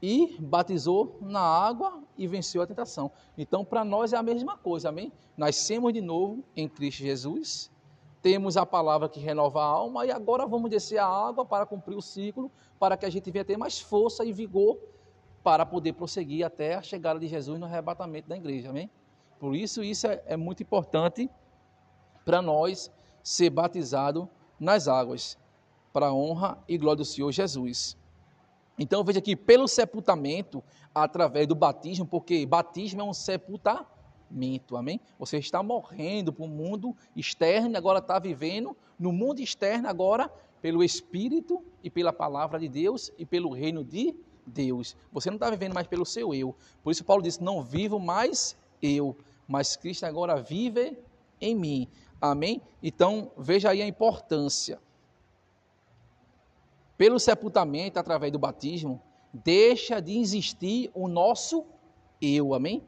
[0.00, 3.10] e batizou na água e venceu a tentação.
[3.38, 5.12] Então, para nós é a mesma coisa, amém?
[5.36, 7.70] Nascemos de novo em Cristo Jesus,
[8.20, 11.96] temos a palavra que renova a alma, e agora vamos descer a água para cumprir
[11.96, 14.78] o ciclo, para que a gente venha ter mais força e vigor
[15.42, 18.88] para poder prosseguir até a chegada de Jesus no arrebatamento da igreja, amém?
[19.38, 21.28] Por isso, isso é, é muito importante
[22.24, 22.90] para nós
[23.22, 24.28] ser batizado
[24.58, 25.36] nas águas,
[25.92, 27.96] para a honra e glória do Senhor Jesus.
[28.78, 30.62] Então veja que pelo sepultamento,
[30.94, 35.00] através do batismo, porque batismo é um sepultamento, amém?
[35.18, 40.84] Você está morrendo para o mundo externo, agora está vivendo no mundo externo, agora pelo
[40.84, 44.31] Espírito e pela palavra de Deus e pelo reino de Deus.
[45.12, 46.54] Você não está vivendo mais pelo seu eu.
[46.82, 50.98] Por isso Paulo disse: Não vivo mais eu, mas Cristo agora vive
[51.40, 51.88] em mim.
[52.20, 52.62] Amém?
[52.82, 54.80] Então veja aí a importância
[57.02, 59.02] pelo sepultamento, através do batismo,
[59.32, 61.64] deixa de existir o nosso
[62.20, 62.80] eu, amém?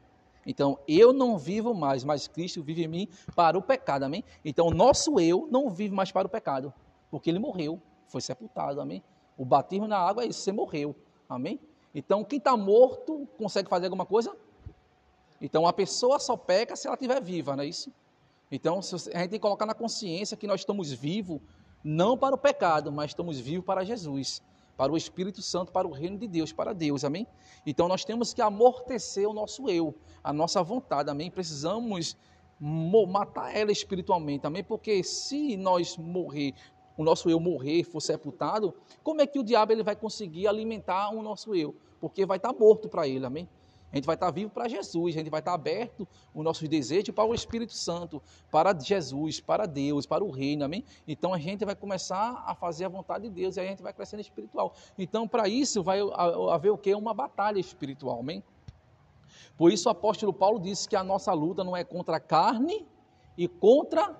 [0.45, 4.23] Então, eu não vivo mais, mas Cristo vive em mim para o pecado, amém?
[4.45, 6.73] Então, o nosso eu não vive mais para o pecado,
[7.11, 9.03] porque ele morreu, foi sepultado, amém?
[9.35, 10.95] O batismo na água é isso, você morreu,
[11.29, 11.59] amém?
[11.93, 14.35] Então, quem está morto consegue fazer alguma coisa?
[15.41, 17.91] Então, a pessoa só peca se ela estiver viva, não é isso?
[18.51, 21.39] Então, a gente tem que colocar na consciência que nós estamos vivos
[21.83, 24.41] não para o pecado, mas estamos vivos para Jesus,
[24.75, 27.27] para o Espírito Santo, para o reino de Deus, para Deus, amém?
[27.65, 31.29] Então nós temos que amortecer o nosso eu, a nossa vontade, amém?
[31.31, 32.17] Precisamos
[32.59, 34.63] matar ela espiritualmente, amém?
[34.63, 36.53] Porque se nós morrer,
[36.97, 41.09] o nosso eu morrer, for sepultado, como é que o diabo ele vai conseguir alimentar
[41.09, 41.75] o nosso eu?
[41.99, 43.47] Porque vai estar morto para ele, amém?
[43.91, 47.13] A gente vai estar vivo para Jesus, a gente vai estar aberto o nosso desejo
[47.13, 50.83] para o Espírito Santo, para Jesus, para Deus, para o reino, amém?
[51.07, 53.93] Então a gente vai começar a fazer a vontade de Deus e a gente vai
[53.93, 54.73] crescendo espiritual.
[54.97, 55.99] Então, para isso, vai
[56.49, 56.93] haver o que?
[56.93, 58.43] Uma batalha espiritual, amém?
[59.57, 62.85] Por isso o apóstolo Paulo disse que a nossa luta não é contra a carne
[63.37, 64.13] e contra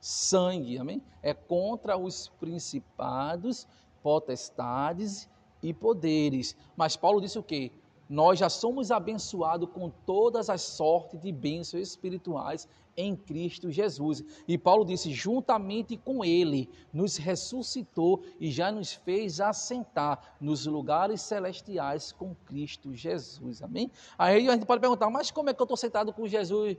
[0.00, 1.02] sangue, amém?
[1.22, 3.66] É contra os principados,
[4.02, 5.28] potestades
[5.62, 6.56] e poderes.
[6.76, 7.72] Mas Paulo disse o quê?
[8.08, 14.24] nós já somos abençoados com todas as sortes de bênçãos espirituais em Cristo Jesus.
[14.48, 21.20] E Paulo disse: juntamente com Ele, nos ressuscitou e já nos fez assentar nos lugares
[21.20, 23.62] celestiais com Cristo Jesus.
[23.62, 23.90] Amém?
[24.16, 26.76] Aí a gente pode perguntar: mas como é que eu estou sentado com Jesus?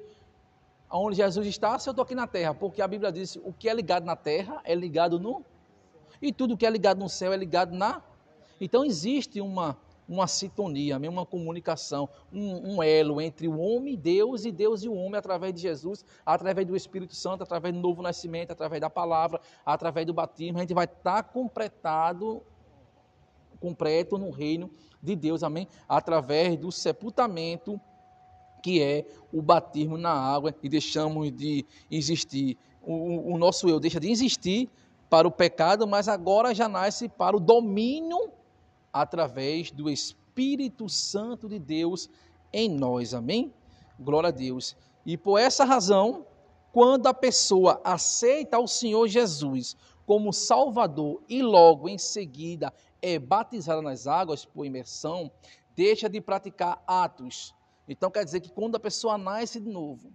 [0.92, 2.54] Onde Jesus está, se eu estou aqui na terra?
[2.54, 5.46] Porque a Bíblia diz: o que é ligado na terra é ligado no.
[6.22, 8.02] E tudo que é ligado no céu é ligado na.
[8.60, 9.78] Então existe uma
[10.10, 14.94] uma sintonia, uma comunicação, um, um, elo entre o homem, Deus e Deus e o
[14.96, 19.40] homem através de Jesus, através do Espírito Santo, através do novo nascimento, através da palavra,
[19.64, 20.58] através do batismo.
[20.58, 22.42] A gente vai estar completado,
[23.60, 24.72] completo no reino
[25.02, 25.68] de Deus, amém?
[25.88, 27.80] Através do sepultamento,
[28.62, 32.58] que é o batismo na água, e deixamos de existir.
[32.82, 34.70] O, o nosso eu deixa de existir
[35.10, 38.32] para o pecado, mas agora já nasce para o domínio
[38.94, 42.10] através do Espírito Santo de Deus
[42.54, 43.14] em nós.
[43.14, 43.54] Amém?
[44.00, 44.76] Glória a Deus.
[45.06, 46.26] E por essa razão,
[46.72, 53.82] quando a pessoa aceita o Senhor Jesus como Salvador e logo em seguida é batizada
[53.82, 55.32] nas águas por imersão,
[55.76, 57.54] deixa de praticar atos.
[57.90, 60.14] Então quer dizer que quando a pessoa nasce de novo,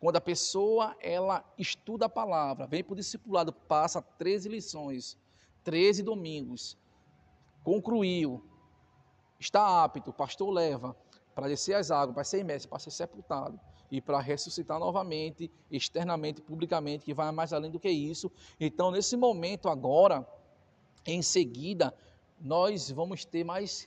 [0.00, 5.18] quando a pessoa ela estuda a palavra, vem para o discipulado, passa 13 lições,
[5.62, 6.78] 13 domingos,
[7.62, 8.42] concluiu,
[9.38, 10.96] está apto, o pastor leva
[11.34, 16.40] para descer as águas, para ser imerso, para ser sepultado e para ressuscitar novamente, externamente,
[16.40, 18.32] publicamente, que vai mais além do que isso.
[18.58, 20.26] Então, nesse momento agora,
[21.04, 21.94] em seguida,
[22.40, 23.86] nós vamos ter mais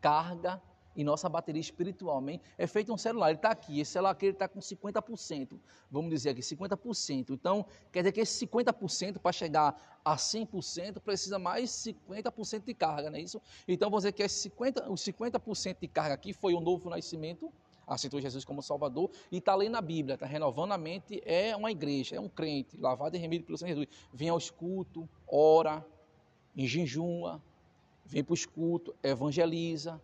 [0.00, 0.62] carga
[0.98, 2.40] e nossa bateria espiritual, amém?
[2.58, 5.56] É feito um celular, ele está aqui, esse celular aqui está com 50%,
[5.88, 7.30] vamos dizer aqui, 50%.
[7.30, 13.10] Então, quer dizer que esse 50% para chegar a 100% precisa mais 50% de carga,
[13.10, 13.40] não é isso?
[13.68, 17.52] Então, vamos dizer que esse 50, os 50% de carga aqui foi o novo nascimento,
[17.86, 21.70] aceitou Jesus como Salvador e está lendo a Bíblia, está renovando a mente, é uma
[21.70, 23.88] igreja, é um crente, lavado e remido pelo Senhor Jesus.
[24.12, 25.86] Vem aos cultos, ora,
[26.56, 27.38] em jejum,
[28.04, 30.00] vem para os cultos, evangeliza,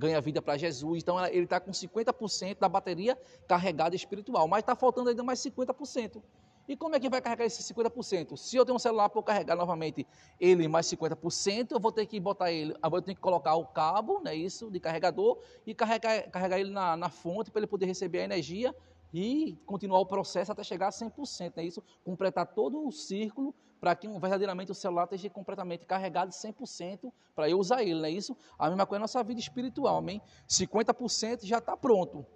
[0.00, 1.02] ganha vida para Jesus.
[1.02, 6.22] Então ele está com 50% da bateria carregada espiritual, mas está faltando ainda mais 50%.
[6.66, 8.36] E como é que vai carregar esse 50%?
[8.36, 10.06] Se eu tenho um celular para carregar novamente
[10.38, 13.66] ele mais 50%, eu vou ter que botar ele, eu vou ter que colocar o
[13.66, 17.86] cabo, né, isso, de carregador, e carregar, carregar ele na, na fonte para ele poder
[17.86, 18.74] receber a energia
[19.12, 21.82] e continuar o processo até chegar a 100%, é isso?
[22.04, 27.58] Completar todo o círculo para que verdadeiramente o celular esteja completamente carregado 100% para eu
[27.58, 28.36] usar ele, não é isso?
[28.58, 30.20] A mesma coisa na nossa vida espiritual, amém?
[30.48, 32.26] 50% já está pronto,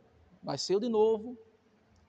[0.43, 1.37] nasceu de novo,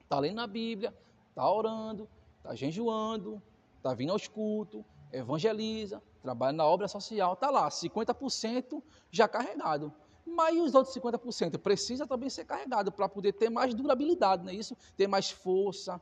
[0.02, 0.94] está lendo a Bíblia,
[1.28, 2.08] está orando,
[2.38, 3.42] está jejuando,
[3.76, 4.82] está vindo aos cultos,
[5.12, 9.92] evangeliza, trabalha na obra social, está lá, 50% já carregado.
[10.26, 14.54] Mas os outros 50% precisa também ser carregado para poder ter mais durabilidade, não é
[14.54, 14.76] isso?
[14.96, 16.00] Ter mais força,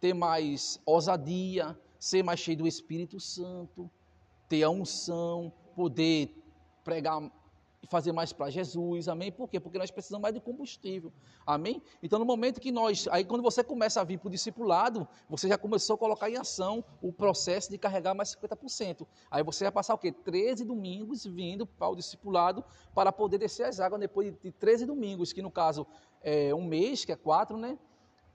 [0.00, 3.90] ter mais ousadia, ser mais cheio do Espírito Santo,
[4.46, 6.36] ter a unção, poder
[6.84, 7.18] pregar
[7.82, 9.32] e fazer mais para Jesus, amém?
[9.32, 9.58] Por quê?
[9.58, 11.10] Porque nós precisamos mais de combustível,
[11.46, 11.82] amém?
[12.02, 15.48] Então, no momento que nós, aí quando você começa a vir para o discipulado, você
[15.48, 19.06] já começou a colocar em ação o processo de carregar mais 50%.
[19.30, 20.12] Aí você vai passar o quê?
[20.12, 22.62] 13 domingos vindo para o discipulado
[22.94, 25.86] para poder descer as águas depois de 13 domingos, que no caso
[26.22, 27.78] é um mês, que é quatro, né?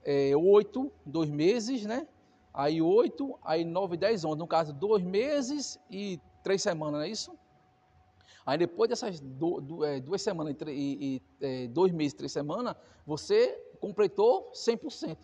[0.02, 2.08] É, oito, dois meses, né?
[2.52, 4.38] Aí oito, aí nove, dez, onze.
[4.38, 7.38] No caso, dois meses e três semanas, não é isso?
[8.44, 12.74] Aí depois dessas do, do, é, duas semanas e, e é, dois meses, três semanas,
[13.06, 15.16] você completou 100%.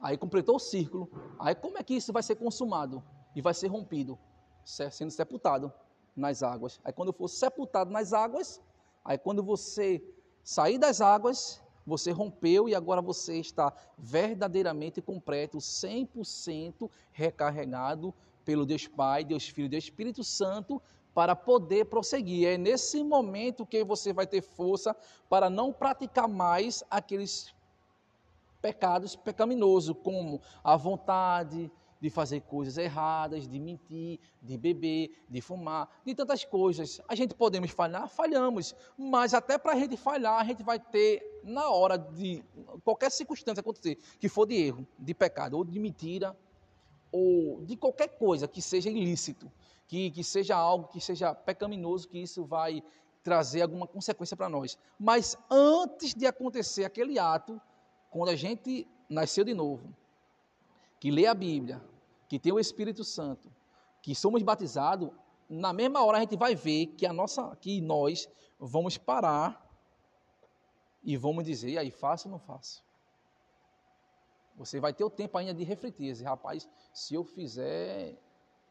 [0.00, 1.08] Aí completou o círculo.
[1.38, 3.02] Aí como é que isso vai ser consumado?
[3.34, 4.18] E vai ser rompido?
[4.64, 5.72] Sendo sepultado
[6.14, 6.80] nas águas.
[6.84, 8.60] Aí quando for sepultado nas águas,
[9.04, 10.02] aí quando você
[10.42, 18.12] sair das águas, você rompeu e agora você está verdadeiramente completo, 100% recarregado
[18.44, 20.82] pelo Deus Pai, Deus Filho, Deus Espírito Santo,
[21.14, 22.48] para poder prosseguir.
[22.48, 24.94] É nesse momento que você vai ter força
[25.28, 27.54] para não praticar mais aqueles
[28.60, 31.70] pecados pecaminosos, como a vontade
[32.00, 37.00] de fazer coisas erradas, de mentir, de beber, de fumar, de tantas coisas.
[37.08, 38.08] A gente podemos falhar?
[38.08, 42.44] Falhamos, mas até para a gente falhar, a gente vai ter, na hora de
[42.84, 46.36] qualquer circunstância acontecer, que for de erro, de pecado, ou de mentira,
[47.10, 49.50] ou de qualquer coisa que seja ilícito,
[49.86, 52.82] que, que seja algo que seja pecaminoso, que isso vai
[53.22, 54.78] trazer alguma consequência para nós.
[54.98, 57.60] Mas antes de acontecer aquele ato,
[58.10, 59.94] quando a gente nasceu de novo,
[61.00, 61.82] que lê a Bíblia,
[62.28, 63.52] que tem o Espírito Santo,
[64.02, 65.10] que somos batizados,
[65.48, 68.28] na mesma hora a gente vai ver que a nossa, que nós
[68.58, 69.64] vamos parar
[71.02, 72.84] e vamos dizer, e aí, faço ou não faço?
[74.56, 78.18] Você vai ter o tempo ainda de refletir, dizer, rapaz, se eu fizer,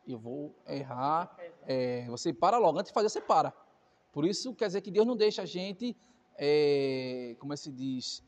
[0.06, 1.34] eu vou errar.
[1.66, 3.54] É, você para logo, antes de fazer, você para.
[4.12, 5.96] Por isso quer dizer que Deus não deixa a gente,
[6.38, 8.24] é, como é que se diz?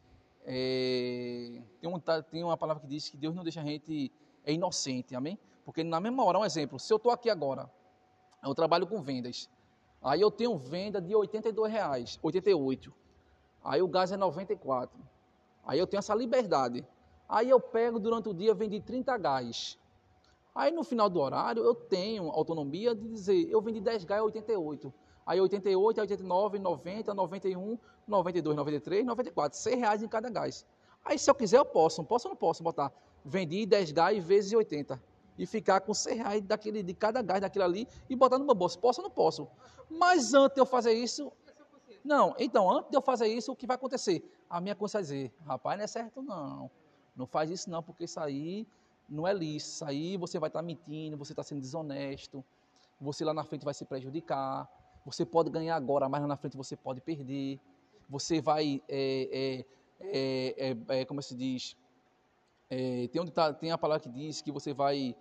[0.49, 1.99] É, tem, um,
[2.31, 4.09] tem uma palavra que diz que Deus não deixa a gente
[4.45, 5.37] é inocente, amém?
[5.65, 7.69] Porque na mesma hora, um exemplo, se eu estou aqui agora,
[8.41, 9.49] eu trabalho com vendas,
[10.01, 12.93] aí eu tenho venda de 82 reais, 88,
[13.61, 14.97] aí o gás é 94,
[15.65, 16.87] aí eu tenho essa liberdade,
[17.27, 19.77] aí eu pego durante o dia, vendi 30 gás,
[20.55, 24.23] aí no final do horário eu tenho autonomia de dizer, eu vendi 10 gás a
[24.23, 24.93] 88,
[25.27, 30.65] aí 88, 89, 90, 91, 92, 93, 94, 100 reais em cada gás.
[31.03, 32.91] Aí se eu quiser eu posso, não posso ou não posso botar?
[33.23, 34.99] Vendi 10 gás vezes 80
[35.37, 38.55] e ficar com 100 reais daquele, de cada gás daquilo ali e botar no meu
[38.55, 38.79] bolso.
[38.79, 39.47] Posso ou não posso?
[39.89, 41.31] Mas antes de eu fazer isso,
[42.03, 44.23] não, então, antes de eu fazer isso, o que vai acontecer?
[44.49, 46.71] A minha consciência vai dizer, rapaz, não é certo não,
[47.15, 48.65] não faz isso não, porque isso aí
[49.09, 52.43] não é lícito, isso aí você vai estar mentindo, você está sendo desonesto,
[52.99, 54.69] você lá na frente vai se prejudicar,
[55.07, 57.61] você pode ganhar agora, mas lá na frente você pode perder,
[58.09, 59.63] você vai, é,
[60.01, 61.77] é, é, como se diz,
[62.69, 65.15] é, tem, tá, tem a palavra que diz que você vai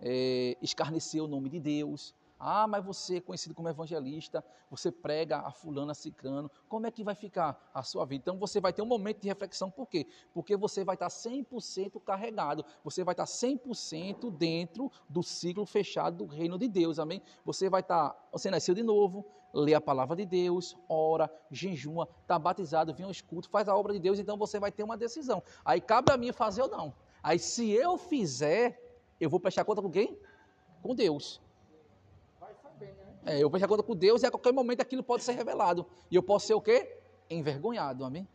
[0.00, 2.14] é, escarnecer o nome de Deus.
[2.44, 7.04] Ah, mas você é conhecido como evangelista, você prega a fulana, cicrano, como é que
[7.04, 8.22] vai ficar a sua vida?
[8.22, 10.08] Então você vai ter um momento de reflexão, por quê?
[10.34, 16.26] Porque você vai estar 100% carregado, você vai estar 100% dentro do ciclo fechado do
[16.26, 17.22] reino de Deus, amém?
[17.44, 19.24] Você vai estar, você nasceu de novo,
[19.54, 23.92] lê a palavra de Deus, ora, jejuma, está batizado, vem ao escuto, faz a obra
[23.92, 25.44] de Deus, então você vai ter uma decisão.
[25.64, 26.92] Aí cabe a mim fazer ou não.
[27.22, 28.82] Aí se eu fizer,
[29.20, 30.18] eu vou prestar conta com quem?
[30.82, 31.40] Com Deus.
[33.24, 35.86] É, eu vejo a conta com Deus e a qualquer momento aquilo pode ser revelado.
[36.10, 36.98] E eu posso ser o quê?
[37.30, 38.26] Envergonhado, amém?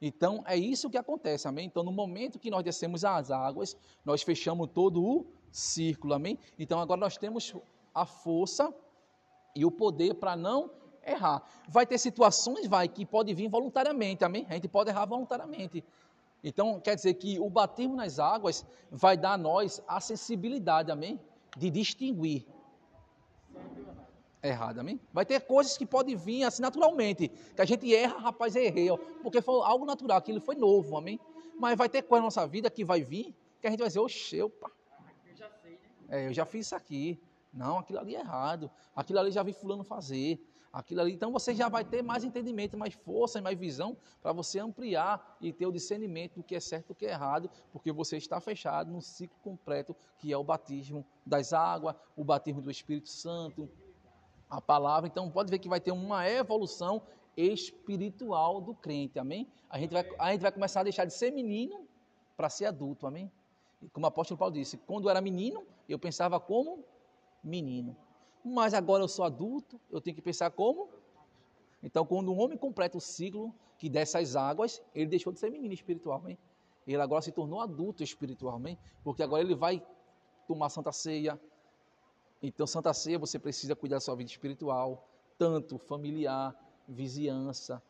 [0.00, 1.66] Então é isso que acontece, amém?
[1.66, 6.38] Então no momento que nós descemos as águas, nós fechamos todo o círculo, amém?
[6.58, 7.54] Então agora nós temos
[7.94, 8.74] a força
[9.54, 10.72] e o poder para não
[11.06, 11.42] errar.
[11.68, 14.44] Vai ter situações, vai, que pode vir voluntariamente, amém?
[14.48, 15.84] A gente pode errar voluntariamente.
[16.42, 21.20] Então quer dizer que o batismo nas águas vai dar a nós a sensibilidade, amém?
[21.56, 22.44] De distinguir
[24.48, 25.00] errado, amém?
[25.12, 28.96] Vai ter coisas que podem vir assim naturalmente, que a gente erra, rapaz, errei, ó,
[29.22, 31.20] porque foi algo natural, aquilo foi novo, amém?
[31.58, 34.00] Mas vai ter coisa na nossa vida que vai vir, que a gente vai dizer,
[34.00, 34.70] oxe, opa,
[35.26, 35.78] eu já sei, né?
[36.08, 37.20] É, eu já fiz isso aqui,
[37.52, 40.40] não, aquilo ali é errado, aquilo ali já vi fulano fazer,
[40.72, 44.32] aquilo ali, então você já vai ter mais entendimento, mais força e mais visão para
[44.32, 47.50] você ampliar e ter o discernimento do que é certo e do que é errado,
[47.70, 52.62] porque você está fechado num ciclo completo que é o batismo das águas, o batismo
[52.62, 53.68] do Espírito Santo,
[54.52, 55.08] a palavra.
[55.08, 57.02] Então, pode ver que vai ter uma evolução
[57.34, 59.50] espiritual do crente, amém?
[59.70, 61.86] A gente vai, a gente vai começar a deixar de ser menino
[62.36, 63.32] para ser adulto, amém?
[63.94, 66.84] Como o apóstolo Paulo disse, quando eu era menino, eu pensava como
[67.42, 67.96] menino.
[68.44, 70.90] Mas agora eu sou adulto, eu tenho que pensar como?
[71.82, 75.50] Então, quando um homem completa o ciclo que desce as águas, ele deixou de ser
[75.50, 76.38] menino espiritual, hein?
[76.86, 79.82] Ele agora se tornou adulto espiritualmente, porque agora ele vai
[80.46, 81.40] tomar Santa Ceia.
[82.42, 86.54] Então, Santa Ceia, você precisa cuidar da sua vida espiritual, tanto familiar,
[86.88, 87.80] vizinhança,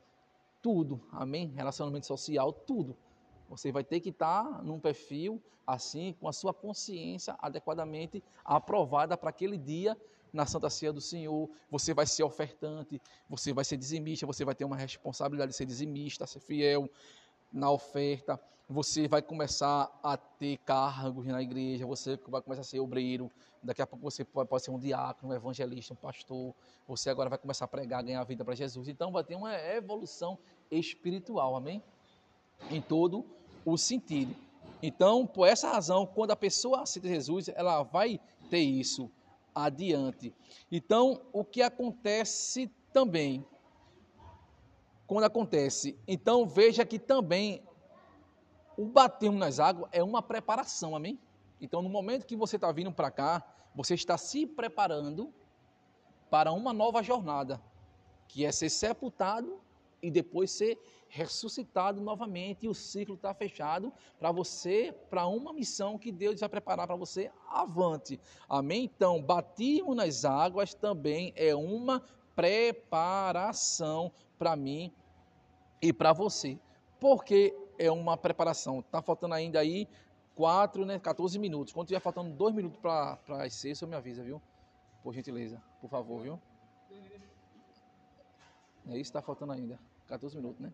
[0.61, 1.49] tudo, amém?
[1.49, 2.97] Relacionamento social, tudo.
[3.49, 9.31] Você vai ter que estar num perfil assim, com a sua consciência adequadamente aprovada para
[9.31, 9.97] aquele dia
[10.33, 11.49] na Santa Ceia do Senhor.
[11.71, 15.67] Você vai ser ofertante, você vai ser dizimista, você vai ter uma responsabilidade de ser
[15.67, 16.91] dizimista, ser fiel
[17.53, 18.41] na oferta.
[18.69, 23.31] Você vai começar a ter cargos na igreja, você vai começar a ser obreiro.
[23.63, 26.55] Daqui a pouco você pode, ser um diácono, um evangelista, um pastor.
[26.89, 28.89] Você agora vai começar a pregar, ganhar vida para Jesus.
[28.89, 30.39] Então vai ter uma evolução
[30.71, 31.83] espiritual, amém?
[32.71, 33.25] Em todo
[33.65, 34.35] o sentido.
[34.83, 38.19] Então, por essa razão, quando a pessoa aceita Jesus, ela vai
[38.51, 39.11] ter isso
[39.55, 40.35] adiante.
[40.71, 43.45] Então, o que acontece também,
[45.13, 47.63] quando acontece, então veja que também
[48.77, 51.19] o batismo nas águas é uma preparação, amém?
[51.61, 53.43] Então, no momento que você está vindo para cá,
[53.75, 55.33] você está se preparando
[56.31, 57.61] para uma nova jornada,
[58.27, 59.61] que é ser sepultado
[60.01, 65.99] e depois ser ressuscitado novamente e o ciclo está fechado para você, para uma missão
[65.99, 68.19] que Deus vai preparar para você avante.
[68.49, 68.85] Amém?
[68.85, 72.03] Então, batismo nas águas também é uma
[72.35, 74.91] preparação para mim
[75.83, 76.59] e para você.
[77.01, 78.79] Porque é uma preparação.
[78.79, 79.89] Está faltando ainda aí
[80.37, 81.75] 4, né, 14 minutos.
[81.75, 84.41] Quando tiver faltando 2 minutos para as 6, você me avisa, viu?
[85.03, 86.41] Por gentileza, por favor, viu?
[88.89, 89.79] É isso, está faltando ainda.
[90.07, 90.73] 14 minutos, né?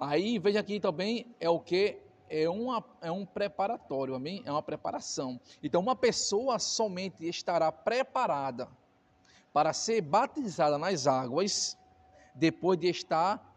[0.00, 1.98] Aí, veja aqui também, é o que?
[2.30, 4.42] É, é um preparatório, amém?
[4.44, 5.40] É uma preparação.
[5.62, 8.68] Então, uma pessoa somente estará preparada
[9.52, 11.76] para ser batizada nas águas
[12.34, 13.47] depois de estar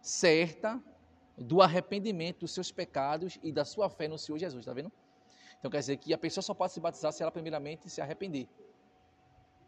[0.00, 0.82] certa
[1.36, 4.92] do arrependimento dos seus pecados e da sua fé no Senhor Jesus, tá vendo?
[5.58, 8.48] Então quer dizer que a pessoa só pode se batizar se ela primeiramente se arrepender.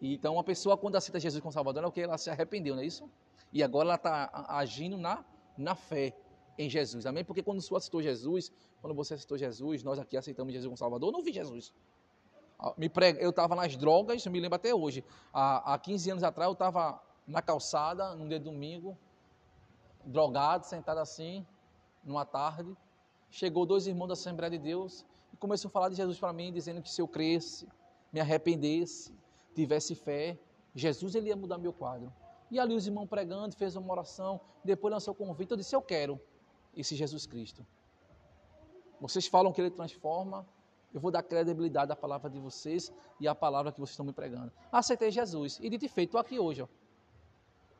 [0.00, 2.82] Então uma pessoa quando aceita Jesus como Salvador é o que ela se arrependeu, não
[2.82, 3.08] é isso?
[3.52, 5.24] E agora ela está agindo na,
[5.56, 6.16] na fé
[6.58, 7.06] em Jesus.
[7.06, 7.24] Amém?
[7.24, 11.08] Porque quando você aceitou Jesus, quando você aceitou Jesus, nós aqui aceitamos Jesus como Salvador,
[11.08, 11.72] eu não vi Jesus.
[12.58, 12.74] Ah,
[13.18, 15.04] eu estava nas drogas, eu me lembro até hoje.
[15.32, 18.96] Há, há 15 anos atrás eu estava na calçada, num dia de domingo,
[20.05, 21.46] drogado, sentado assim,
[22.05, 22.76] numa tarde.
[23.30, 26.53] Chegou dois irmãos da Assembleia de Deus e começou a falar de Jesus para mim,
[26.53, 27.68] dizendo que se eu cresce,
[28.12, 29.14] me arrependesse,
[29.55, 30.38] tivesse fé,
[30.74, 32.12] Jesus ele ia mudar meu quadro.
[32.50, 35.80] E ali os irmãos pregando, fez uma oração, depois lançou o convite, eu disse, eu
[35.80, 36.20] quero
[36.76, 37.66] esse Jesus Cristo.
[39.00, 40.46] Vocês falam que ele transforma,
[40.92, 44.12] eu vou dar credibilidade à palavra de vocês e à palavra que vocês estão me
[44.12, 44.53] pregando.
[44.70, 46.62] Aceitei Jesus e dito e feito, estou aqui hoje.
[46.62, 46.68] Ó.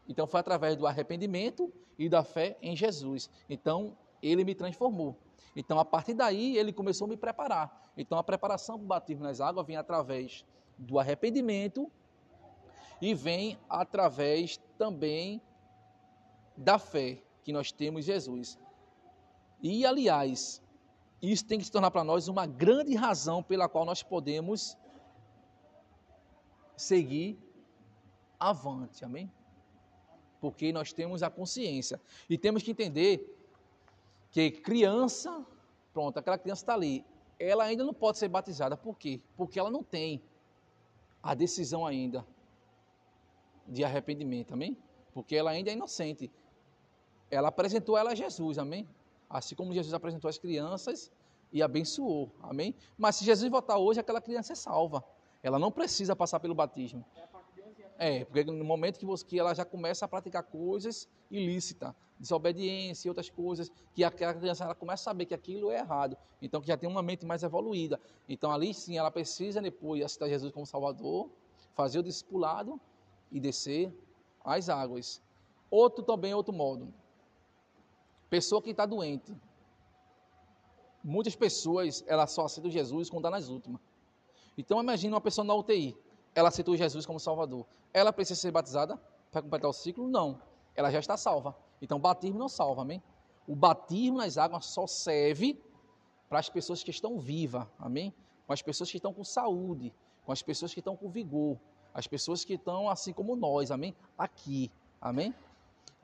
[0.09, 3.31] Então foi através do arrependimento e da fé em Jesus.
[3.49, 5.17] Então ele me transformou.
[5.55, 7.91] Então a partir daí ele começou a me preparar.
[7.97, 10.45] Então a preparação para o batismo nas águas vem através
[10.79, 11.91] do arrependimento
[13.01, 15.43] e vem através também
[16.57, 18.59] da fé que nós temos em Jesus.
[19.63, 20.63] E, aliás,
[21.21, 24.77] isso tem que se tornar para nós uma grande razão pela qual nós podemos
[26.77, 27.39] seguir
[28.39, 29.31] avante, amém?
[30.43, 33.33] Porque nós temos a consciência e temos que entender
[34.33, 35.47] que criança,
[35.95, 37.05] pronto, aquela criança está ali,
[37.39, 39.21] ela ainda não pode ser batizada, por quê?
[39.37, 40.21] Porque ela não tem
[41.23, 42.27] a decisão ainda
[43.69, 44.77] de arrependimento, amém?
[45.15, 46.29] Porque ela ainda é inocente.
[47.31, 48.89] Ela apresentou ela a Jesus, amém?
[49.31, 51.09] Assim como Jesus apresentou as crianças
[51.53, 52.75] e abençoou, amém?
[52.99, 55.05] Mas se Jesus voltar hoje, aquela criança é salva.
[55.41, 57.05] Ela não precisa passar pelo batismo.
[57.99, 63.09] É, porque no momento que, você, que ela já começa a praticar coisas ilícitas, desobediência
[63.09, 66.61] e outras coisas, que aquela criança ela começa a saber que aquilo é errado, então
[66.61, 68.01] que já tem uma mente mais evoluída.
[68.29, 71.31] Então ali sim ela precisa depois aceitar Jesus como Salvador,
[71.75, 72.81] fazer o discipulado
[73.31, 73.93] e descer
[74.45, 75.23] as águas.
[75.71, 76.93] Outro também, outro modo.
[78.29, 79.35] Pessoa que está doente.
[81.03, 83.81] Muitas pessoas, ela só aceitam Jesus quando está nas últimas.
[84.57, 85.97] Então, imagine uma pessoa na UTI.
[86.35, 87.67] Ela aceitou Jesus como Salvador.
[87.93, 88.99] Ela precisa ser batizada
[89.31, 90.09] para completar o ciclo?
[90.09, 90.41] Não.
[90.75, 91.57] Ela já está salva.
[91.81, 93.03] Então, batismo não salva, amém?
[93.47, 95.61] O batismo nas águas só serve
[96.29, 98.15] para as pessoas que estão vivas, amém?
[98.47, 99.93] Com as pessoas que estão com saúde,
[100.25, 101.59] com as pessoas que estão com vigor,
[101.93, 103.95] as pessoas que estão assim como nós, amém?
[104.17, 104.71] Aqui,
[105.01, 105.35] amém?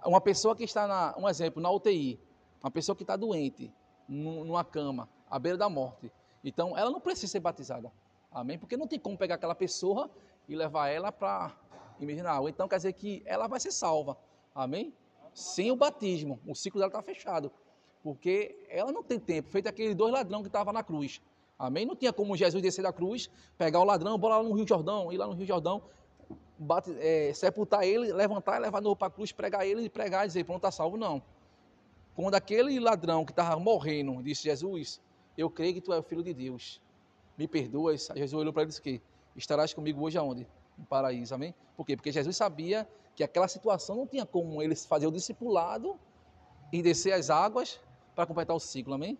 [0.05, 2.20] Uma pessoa que está, na, um exemplo, na UTI,
[2.62, 3.72] uma pessoa que está doente,
[4.09, 6.11] numa cama, à beira da morte.
[6.45, 7.91] Então, ela não precisa ser batizada.
[8.31, 8.59] Amém?
[8.59, 10.11] Porque não tem como pegar aquela pessoa
[10.49, 11.57] e levar ela para
[12.01, 12.41] imaginar.
[12.49, 14.16] Então quer dizer que ela vai ser salva.
[14.55, 14.93] Amém?
[15.35, 16.41] Sem o batismo.
[16.47, 17.51] O ciclo dela está fechado.
[18.03, 19.51] Porque ela não tem tempo.
[19.51, 21.20] Feito aqueles dois ladrões que estavam na cruz.
[21.59, 21.85] Amém?
[21.85, 25.12] Não tinha como Jesus descer da cruz, pegar o ladrão, botar lá no Rio Jordão,
[25.12, 25.83] ir lá no Rio Jordão,
[26.57, 30.24] bate, é, sepultar ele, levantar e levar novo para a cruz, pregar ele e pregar
[30.24, 30.97] e dizer, pronto, está salvo.
[30.97, 31.20] Não.
[32.14, 35.01] Quando aquele ladrão que estava morrendo disse, Jesus,
[35.37, 36.81] eu creio que tu é o Filho de Deus.
[37.39, 38.09] Me perdoas.
[38.14, 39.01] Jesus olhou para ele e disse que
[39.36, 40.47] estarás comigo hoje aonde?
[40.76, 41.55] No paraíso, amém?
[41.76, 41.97] Por quê?
[41.97, 45.99] Porque Jesus sabia que aquela situação não tinha como ele fazer o discipulado
[46.72, 47.80] e descer as águas
[48.14, 49.16] para completar o ciclo, amém?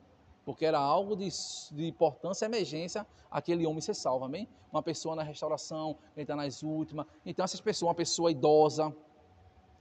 [0.49, 1.29] porque era algo de,
[1.73, 4.49] de importância, emergência, aquele homem ser salvo, amém?
[4.73, 7.05] Uma pessoa na restauração, ele está nas últimas.
[7.27, 8.91] Então, essas pessoas, uma pessoa idosa,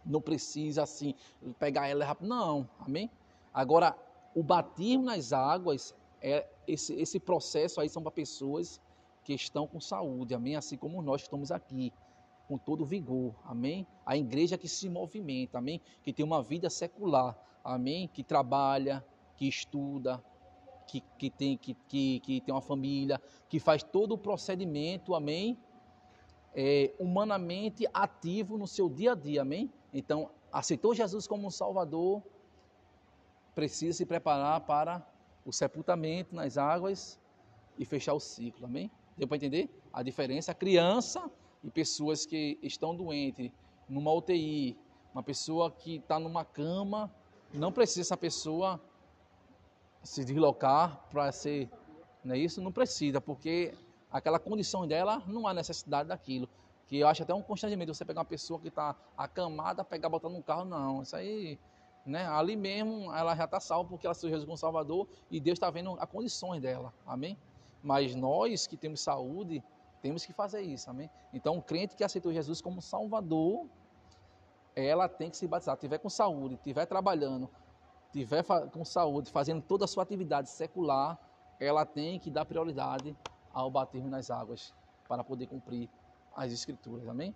[0.06, 1.16] não precisa assim
[1.58, 3.10] pegar ela rápido, não, amém?
[3.54, 3.96] Agora,
[4.36, 8.82] o batismo nas águas, é esse, esse processo aí são para pessoas
[9.24, 10.56] que estão com saúde, amém?
[10.56, 11.92] Assim como nós estamos aqui,
[12.48, 13.86] com todo vigor, amém?
[14.06, 15.82] A igreja que se movimenta, amém?
[16.02, 18.08] Que tem uma vida secular, amém?
[18.08, 19.06] Que trabalha,
[19.36, 20.24] que estuda,
[20.88, 25.58] que, que, tem, que, que, que tem uma família, que faz todo o procedimento, amém?
[26.56, 29.70] É, humanamente ativo no seu dia a dia, amém?
[29.94, 32.24] Então, aceitou Jesus como um Salvador,
[33.54, 35.06] precisa se preparar para
[35.48, 37.18] o sepultamento nas águas
[37.80, 38.92] e fechar o ciclo, amém?
[39.18, 40.52] Deu para entender a diferença?
[40.52, 41.32] A criança
[41.64, 43.50] e pessoas que estão doentes,
[43.88, 44.78] numa UTI,
[45.14, 47.10] uma pessoa que está numa cama,
[47.54, 48.80] não precisa essa pessoa
[50.04, 51.70] se deslocar para ser,
[52.26, 53.74] né, isso não precisa, porque
[54.12, 56.50] aquela condição dela não há necessidade daquilo.
[56.88, 60.30] Que eu acho até um constrangimento você pegar uma pessoa que está acamada, pegar, botar
[60.30, 61.04] num carro, não.
[61.04, 61.58] Isso aí,
[62.08, 62.26] né?
[62.26, 65.70] Ali mesmo ela já está salva porque ela se Jesus como Salvador e Deus está
[65.70, 66.94] vendo as condições dela.
[67.06, 67.38] Amém?
[67.84, 69.64] Mas nós que temos saúde,
[70.02, 71.10] temos que fazer isso, amém?
[71.34, 73.68] Então, o crente que aceitou Jesus como Salvador,
[74.76, 75.76] ela tem que se batizar.
[75.78, 77.50] Tiver com saúde, tiver trabalhando,
[78.12, 81.20] tiver com saúde, fazendo toda a sua atividade secular,
[81.60, 83.16] ela tem que dar prioridade
[83.54, 84.74] ao batismo nas águas
[85.08, 85.90] para poder cumprir
[86.36, 87.36] as escrituras, amém?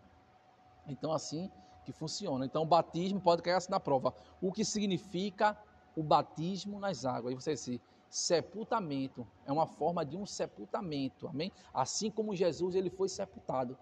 [0.88, 1.52] Então assim
[1.84, 2.46] que funciona.
[2.46, 4.14] Então o batismo pode cair assim na prova.
[4.42, 5.58] O que significa
[5.96, 7.34] o batismo nas águas?
[7.34, 11.52] E você disse, sepultamento é uma forma de um sepultamento, amém?
[11.74, 13.78] Assim como Jesus ele foi sepultado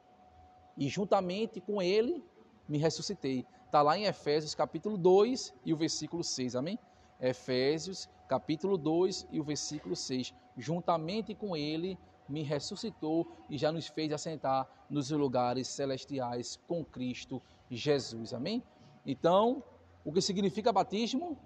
[0.77, 2.23] e juntamente com ele
[2.67, 3.45] me ressuscitei.
[3.65, 6.79] Está lá em Efésios capítulo 2 e o versículo 6, amém?
[7.19, 10.33] Efésios capítulo 2 e o versículo 6.
[10.57, 11.97] Juntamente com ele
[12.29, 18.33] me ressuscitou e já nos fez assentar nos lugares celestiais com Cristo Jesus.
[18.33, 18.63] Amém?
[19.05, 19.63] Então,
[20.03, 21.37] o que significa batismo?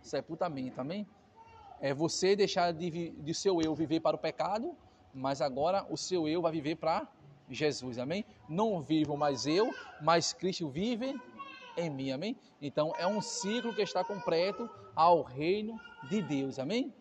[0.00, 0.80] Sepultamento.
[0.80, 1.06] Amém?
[1.80, 4.74] É você deixar de, de seu eu viver para o pecado,
[5.12, 7.06] mas agora o seu eu vai viver para
[7.50, 8.24] Jesus, amém?
[8.48, 11.14] Não vivo mais eu, mas Cristo vive
[11.76, 12.36] em mim, amém?
[12.60, 15.78] Então é um ciclo que está completo ao reino
[16.08, 16.92] de Deus, amém?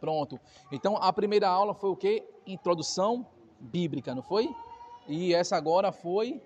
[0.00, 0.40] Pronto.
[0.70, 2.24] Então a primeira aula foi o que?
[2.46, 3.26] Introdução
[3.60, 4.52] bíblica, não foi?
[5.06, 6.42] E essa agora foi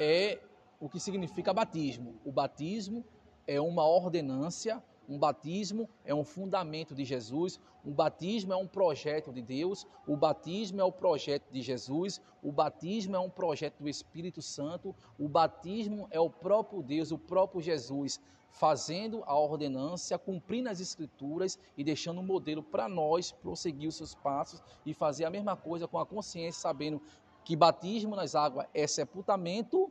[0.00, 0.40] é
[0.80, 2.14] o que significa batismo.
[2.24, 3.04] O batismo
[3.46, 9.32] é uma ordenância um batismo é um fundamento de Jesus, um batismo é um projeto
[9.32, 13.88] de Deus, o batismo é o projeto de Jesus, o batismo é um projeto do
[13.88, 18.20] Espírito Santo, o batismo é o próprio Deus, o próprio Jesus,
[18.50, 24.14] fazendo a ordenância, cumprindo as Escrituras e deixando um modelo para nós prosseguir os seus
[24.14, 27.00] passos e fazer a mesma coisa com a consciência, sabendo
[27.48, 29.90] que batismo nas águas é sepultamento,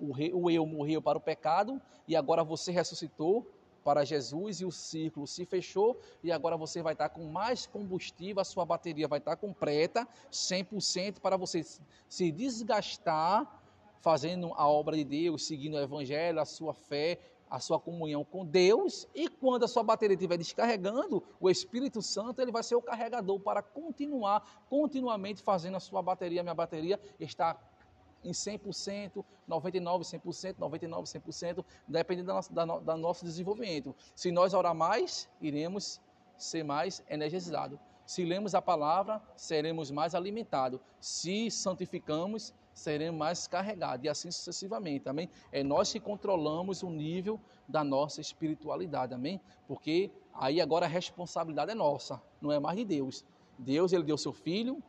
[0.00, 3.48] o eu morreu para o pecado e agora você ressuscitou
[3.84, 8.40] para Jesus e o círculo se fechou e agora você vai estar com mais combustível,
[8.40, 11.64] a sua bateria vai estar completa, 100% para você
[12.08, 13.62] se desgastar
[14.00, 18.44] fazendo a obra de Deus, seguindo o evangelho, a sua fé, a sua comunhão com
[18.44, 22.82] Deus, e quando a sua bateria estiver descarregando, o Espírito Santo ele vai ser o
[22.82, 27.56] carregador para continuar continuamente fazendo a sua bateria, minha bateria está
[28.24, 33.94] em 100%, 99%, 100%, 99%, 100%, dependendo do da, nosso desenvolvimento.
[34.14, 36.00] Se nós orar mais, iremos
[36.36, 37.78] ser mais energizados.
[38.04, 40.80] Se lemos a palavra, seremos mais alimentados.
[41.00, 45.30] Se santificamos, seremos mais carregados e assim sucessivamente, amém?
[45.50, 49.40] É nós que controlamos o nível da nossa espiritualidade, amém?
[49.66, 53.24] Porque aí agora a responsabilidade é nossa, não é mais de Deus.
[53.58, 54.82] Deus, ele deu seu filho,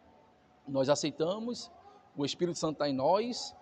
[0.67, 1.71] nós aceitamos,
[2.15, 3.55] o Espírito Santo está em nós,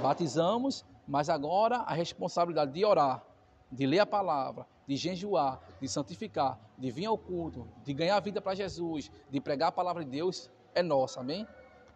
[0.00, 3.22] batizamos, mas agora a responsabilidade de orar,
[3.70, 8.40] de ler a palavra, de jejuar, de santificar, de vir ao culto, de ganhar vida
[8.40, 11.46] para Jesus, de pregar a palavra de Deus, é nossa, amém?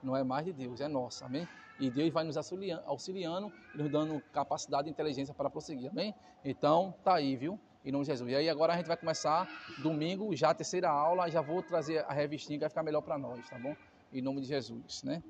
[0.03, 1.49] Não é mais de Deus, é nossa, amém?
[1.81, 6.15] E Deus vai nos auxiliando, e nos dando capacidade e inteligência para prosseguir, amém?
[6.45, 7.59] Então, tá aí, viu?
[7.83, 8.31] Em nome de Jesus.
[8.31, 9.49] E aí agora a gente vai começar
[9.83, 13.17] domingo, já a terceira aula, já vou trazer a revistinha que vai ficar melhor para
[13.17, 13.75] nós, tá bom?
[14.13, 15.23] Em nome de Jesus, né?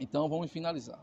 [0.00, 0.98] Então vamos finalizar.